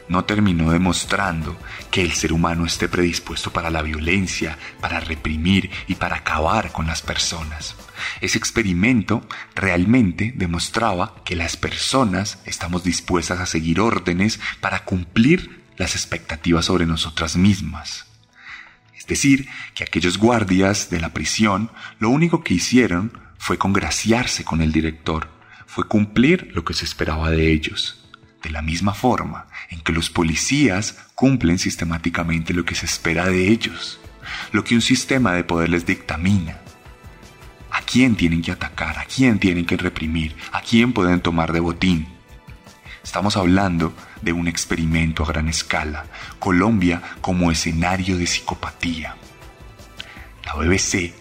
no 0.08 0.26
terminó 0.26 0.72
demostrando 0.72 1.56
que 1.92 2.02
el 2.02 2.14
ser 2.14 2.34
humano 2.34 2.66
esté 2.66 2.90
predispuesto 2.90 3.54
para 3.54 3.70
la 3.70 3.84
violencia, 3.84 4.58
para 4.82 5.00
reprimir 5.00 5.70
y 5.88 5.96
para 5.96 6.18
acabar 6.18 6.72
con 6.72 6.88
las 6.88 7.04
personas. 7.04 7.76
Ese 8.20 8.40
experimento 8.40 9.22
realmente 9.54 10.34
demostraba 10.36 11.14
que 11.24 11.36
las 11.36 11.58
personas 11.58 12.40
estamos 12.46 12.84
dispuestas 12.84 13.40
a 13.40 13.46
seguir 13.46 13.80
órdenes 13.80 14.40
para 14.62 14.84
cumplir 14.84 15.64
las 15.78 15.96
expectativas 15.96 16.66
sobre 16.66 16.88
nosotras 16.88 17.36
mismas. 17.36 18.08
Es 18.98 19.06
decir, 19.06 19.48
que 19.76 19.84
aquellos 19.84 20.18
guardias 20.18 20.90
de 20.90 21.00
la 21.00 21.14
prisión 21.14 21.70
lo 22.00 22.10
único 22.10 22.44
que 22.44 22.56
hicieron 22.56 23.29
fue 23.40 23.58
congraciarse 23.58 24.44
con 24.44 24.62
el 24.62 24.72
director, 24.72 25.30
fue 25.66 25.88
cumplir 25.88 26.52
lo 26.54 26.64
que 26.64 26.76
se 26.76 26.86
esperaba 26.86 27.32
de 27.32 27.52
ellos 27.52 28.00
de 28.44 28.50
la 28.50 28.62
misma 28.62 28.94
forma 28.94 29.48
en 29.70 29.82
que 29.82 29.92
los 29.92 30.10
policías 30.10 30.98
cumplen 31.16 31.60
sistemáticamente 31.60 32.54
lo 32.54 32.66
que 32.66 32.76
se 32.76 32.86
espera 32.86 33.26
de 33.26 33.50
ellos, 33.50 34.00
lo 34.52 34.64
que 34.64 34.76
un 34.76 34.82
sistema 34.82 35.34
de 35.34 35.44
poder 35.44 35.70
les 35.70 35.86
dictamina. 35.86 36.60
¿A 37.72 37.82
quién 37.82 38.16
tienen 38.16 38.42
que 38.42 38.52
atacar? 38.52 38.98
¿A 38.98 39.06
quién 39.06 39.40
tienen 39.40 39.66
que 39.66 39.78
reprimir? 39.78 40.36
¿A 40.52 40.62
quién 40.62 40.94
pueden 40.94 41.22
tomar 41.22 41.52
de 41.52 41.60
botín? 41.60 42.08
Estamos 43.04 43.38
hablando 43.38 43.94
de 44.22 44.34
un 44.34 44.48
experimento 44.48 45.24
a 45.24 45.28
gran 45.28 45.48
escala, 45.48 46.06
Colombia 46.40 47.02
como 47.22 47.52
escenario 47.52 48.18
de 48.18 48.26
psicopatía. 48.26 49.16
La 50.46 50.56
BBC 50.56 51.14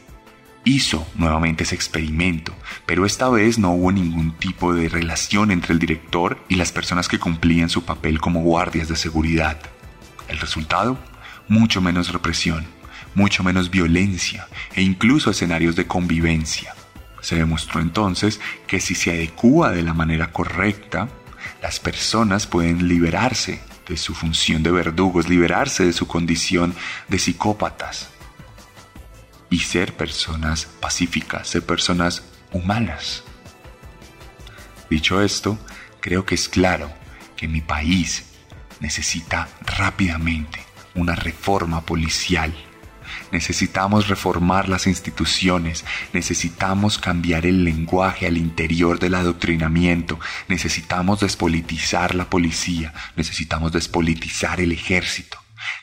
hizo 0.68 1.06
nuevamente 1.14 1.64
ese 1.64 1.74
experimento, 1.74 2.54
pero 2.84 3.06
esta 3.06 3.28
vez 3.30 3.58
no 3.58 3.72
hubo 3.72 3.90
ningún 3.90 4.32
tipo 4.32 4.74
de 4.74 4.88
relación 4.88 5.50
entre 5.50 5.72
el 5.72 5.78
director 5.78 6.38
y 6.48 6.56
las 6.56 6.72
personas 6.72 7.08
que 7.08 7.18
cumplían 7.18 7.70
su 7.70 7.84
papel 7.84 8.20
como 8.20 8.42
guardias 8.42 8.88
de 8.88 8.96
seguridad. 8.96 9.58
El 10.28 10.38
resultado, 10.38 10.98
mucho 11.48 11.80
menos 11.80 12.12
represión, 12.12 12.66
mucho 13.14 13.42
menos 13.42 13.70
violencia 13.70 14.46
e 14.74 14.82
incluso 14.82 15.30
escenarios 15.30 15.74
de 15.74 15.86
convivencia. 15.86 16.74
Se 17.22 17.36
demostró 17.36 17.80
entonces 17.80 18.38
que 18.66 18.78
si 18.78 18.94
se 18.94 19.10
adecúa 19.10 19.72
de 19.72 19.82
la 19.82 19.94
manera 19.94 20.32
correcta, 20.32 21.08
las 21.62 21.80
personas 21.80 22.46
pueden 22.46 22.88
liberarse 22.88 23.60
de 23.88 23.96
su 23.96 24.14
función 24.14 24.62
de 24.62 24.70
verdugos, 24.70 25.30
liberarse 25.30 25.86
de 25.86 25.94
su 25.94 26.06
condición 26.06 26.74
de 27.08 27.18
psicópatas 27.18 28.10
y 29.50 29.60
ser 29.60 29.96
personas 29.96 30.66
pacíficas, 30.80 31.48
ser 31.48 31.64
personas 31.64 32.22
humanas. 32.52 33.24
Dicho 34.90 35.20
esto, 35.22 35.58
creo 36.00 36.24
que 36.24 36.34
es 36.34 36.48
claro 36.48 36.90
que 37.36 37.48
mi 37.48 37.60
país 37.60 38.24
necesita 38.80 39.48
rápidamente 39.64 40.60
una 40.94 41.14
reforma 41.14 41.82
policial. 41.82 42.54
Necesitamos 43.32 44.08
reformar 44.08 44.68
las 44.68 44.86
instituciones, 44.86 45.84
necesitamos 46.12 46.98
cambiar 46.98 47.46
el 47.46 47.64
lenguaje 47.64 48.26
al 48.26 48.38
interior 48.38 48.98
del 48.98 49.14
adoctrinamiento, 49.14 50.18
necesitamos 50.48 51.20
despolitizar 51.20 52.14
la 52.14 52.30
policía, 52.30 52.94
necesitamos 53.16 53.72
despolitizar 53.72 54.60
el 54.60 54.72
ejército. 54.72 55.38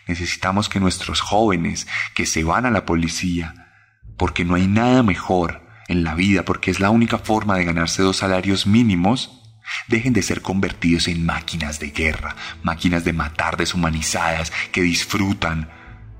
Necesitamos 0.07 0.69
que 0.69 0.79
nuestros 0.79 1.21
jóvenes 1.21 1.87
que 2.13 2.25
se 2.25 2.43
van 2.43 2.65
a 2.65 2.71
la 2.71 2.85
policía, 2.85 3.71
porque 4.17 4.45
no 4.45 4.55
hay 4.55 4.67
nada 4.67 5.03
mejor 5.03 5.67
en 5.87 6.03
la 6.03 6.15
vida, 6.15 6.43
porque 6.43 6.71
es 6.71 6.79
la 6.79 6.89
única 6.89 7.17
forma 7.17 7.57
de 7.57 7.65
ganarse 7.65 8.01
dos 8.01 8.17
salarios 8.17 8.67
mínimos, 8.67 9.41
dejen 9.87 10.13
de 10.13 10.21
ser 10.21 10.41
convertidos 10.41 11.07
en 11.07 11.25
máquinas 11.25 11.79
de 11.79 11.89
guerra, 11.91 12.35
máquinas 12.63 13.03
de 13.03 13.13
matar 13.13 13.57
deshumanizadas 13.57 14.51
que 14.71 14.81
disfrutan 14.81 15.69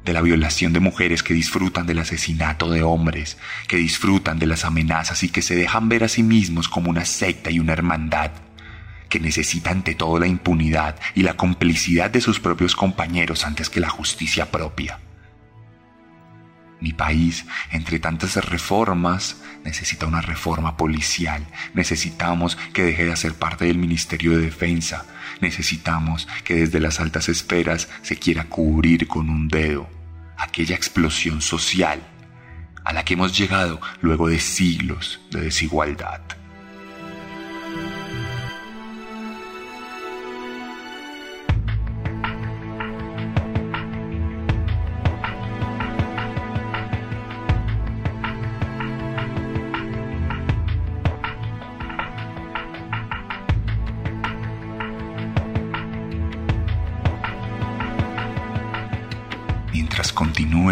de 0.04 0.14
la 0.14 0.22
violación 0.22 0.72
de 0.72 0.80
mujeres, 0.80 1.24
que 1.24 1.34
disfrutan 1.34 1.88
del 1.88 2.00
asesinato 2.00 2.70
de 2.70 2.84
hombres, 2.84 3.38
que 3.68 3.78
disfrutan 3.78 4.38
de 4.38 4.46
las 4.46 4.64
amenazas 4.64 5.24
y 5.24 5.30
que 5.30 5.42
se 5.42 5.56
dejan 5.56 5.90
ver 5.90 6.04
a 6.04 6.10
sí 6.10 6.22
mismos 6.22 6.68
como 6.70 6.92
una 6.92 7.06
secta 7.06 7.50
y 7.50 7.60
una 7.60 7.74
hermandad 7.74 8.32
necesita 9.20 9.72
ante 9.72 9.96
todo 9.96 10.20
la 10.20 10.28
impunidad 10.28 11.00
y 11.14 11.24
la 11.24 11.36
complicidad 11.36 12.10
de 12.10 12.22
sus 12.22 12.40
propios 12.40 12.76
compañeros 12.76 13.46
antes 13.46 13.70
que 13.70 13.80
la 13.80 13.90
justicia 13.90 14.52
propia. 14.52 15.00
Mi 16.82 16.94
país, 16.94 17.46
entre 17.72 18.00
tantas 18.00 18.36
reformas, 18.46 19.38
necesita 19.64 20.06
una 20.06 20.22
reforma 20.22 20.78
policial. 20.78 21.46
Necesitamos 21.74 22.58
que 22.74 22.84
deje 22.84 23.06
de 23.06 23.14
hacer 23.14 23.34
parte 23.34 23.66
del 23.66 23.78
Ministerio 23.78 24.32
de 24.32 24.44
Defensa. 24.44 25.06
Necesitamos 25.42 26.28
que 26.44 26.56
desde 26.56 26.80
las 26.80 27.00
altas 27.00 27.30
esferas 27.30 27.90
se 28.02 28.18
quiera 28.18 28.46
cubrir 28.46 29.08
con 29.08 29.30
un 29.30 29.48
dedo 29.48 29.90
aquella 30.38 30.76
explosión 30.76 31.42
social 31.42 32.02
a 32.84 32.94
la 32.94 33.04
que 33.04 33.16
hemos 33.16 33.36
llegado 33.38 33.82
luego 34.02 34.28
de 34.28 34.40
siglos 34.40 35.20
de 35.32 35.42
desigualdad. 35.42 36.22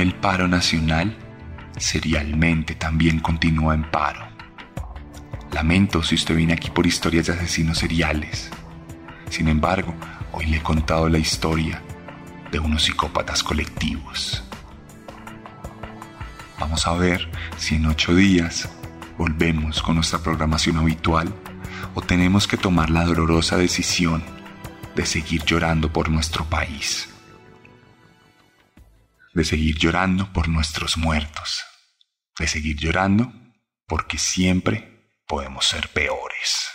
El 0.01 0.15
paro 0.15 0.47
nacional, 0.47 1.17
serialmente 1.77 2.75
también 2.75 3.19
continúa 3.19 3.73
en 3.75 3.89
paro. 3.89 4.27
Lamento 5.51 6.01
si 6.01 6.15
usted 6.15 6.35
viene 6.35 6.53
aquí 6.53 6.69
por 6.71 6.87
historias 6.87 7.27
de 7.27 7.33
asesinos 7.33 7.77
seriales. 7.77 8.49
Sin 9.29 9.47
embargo, 9.47 9.93
hoy 10.31 10.47
le 10.47 10.57
he 10.57 10.61
contado 10.61 11.09
la 11.09 11.19
historia 11.19 11.81
de 12.51 12.59
unos 12.59 12.83
psicópatas 12.83 13.43
colectivos. 13.43 14.43
Vamos 16.59 16.87
a 16.87 16.93
ver 16.93 17.29
si 17.57 17.75
en 17.75 17.85
ocho 17.85 18.15
días 18.15 18.69
volvemos 19.17 19.81
con 19.81 19.95
nuestra 19.95 20.19
programación 20.19 20.77
habitual 20.77 21.33
o 21.93 22.01
tenemos 22.01 22.47
que 22.47 22.57
tomar 22.57 22.89
la 22.89 23.05
dolorosa 23.05 23.57
decisión 23.57 24.23
de 24.95 25.05
seguir 25.05 25.43
llorando 25.43 25.91
por 25.91 26.09
nuestro 26.09 26.45
país 26.45 27.12
de 29.33 29.45
seguir 29.45 29.77
llorando 29.77 30.31
por 30.31 30.47
nuestros 30.47 30.97
muertos, 30.97 31.63
de 32.37 32.47
seguir 32.47 32.77
llorando 32.77 33.33
porque 33.87 34.17
siempre 34.17 35.09
podemos 35.27 35.67
ser 35.67 35.89
peores. 35.89 36.72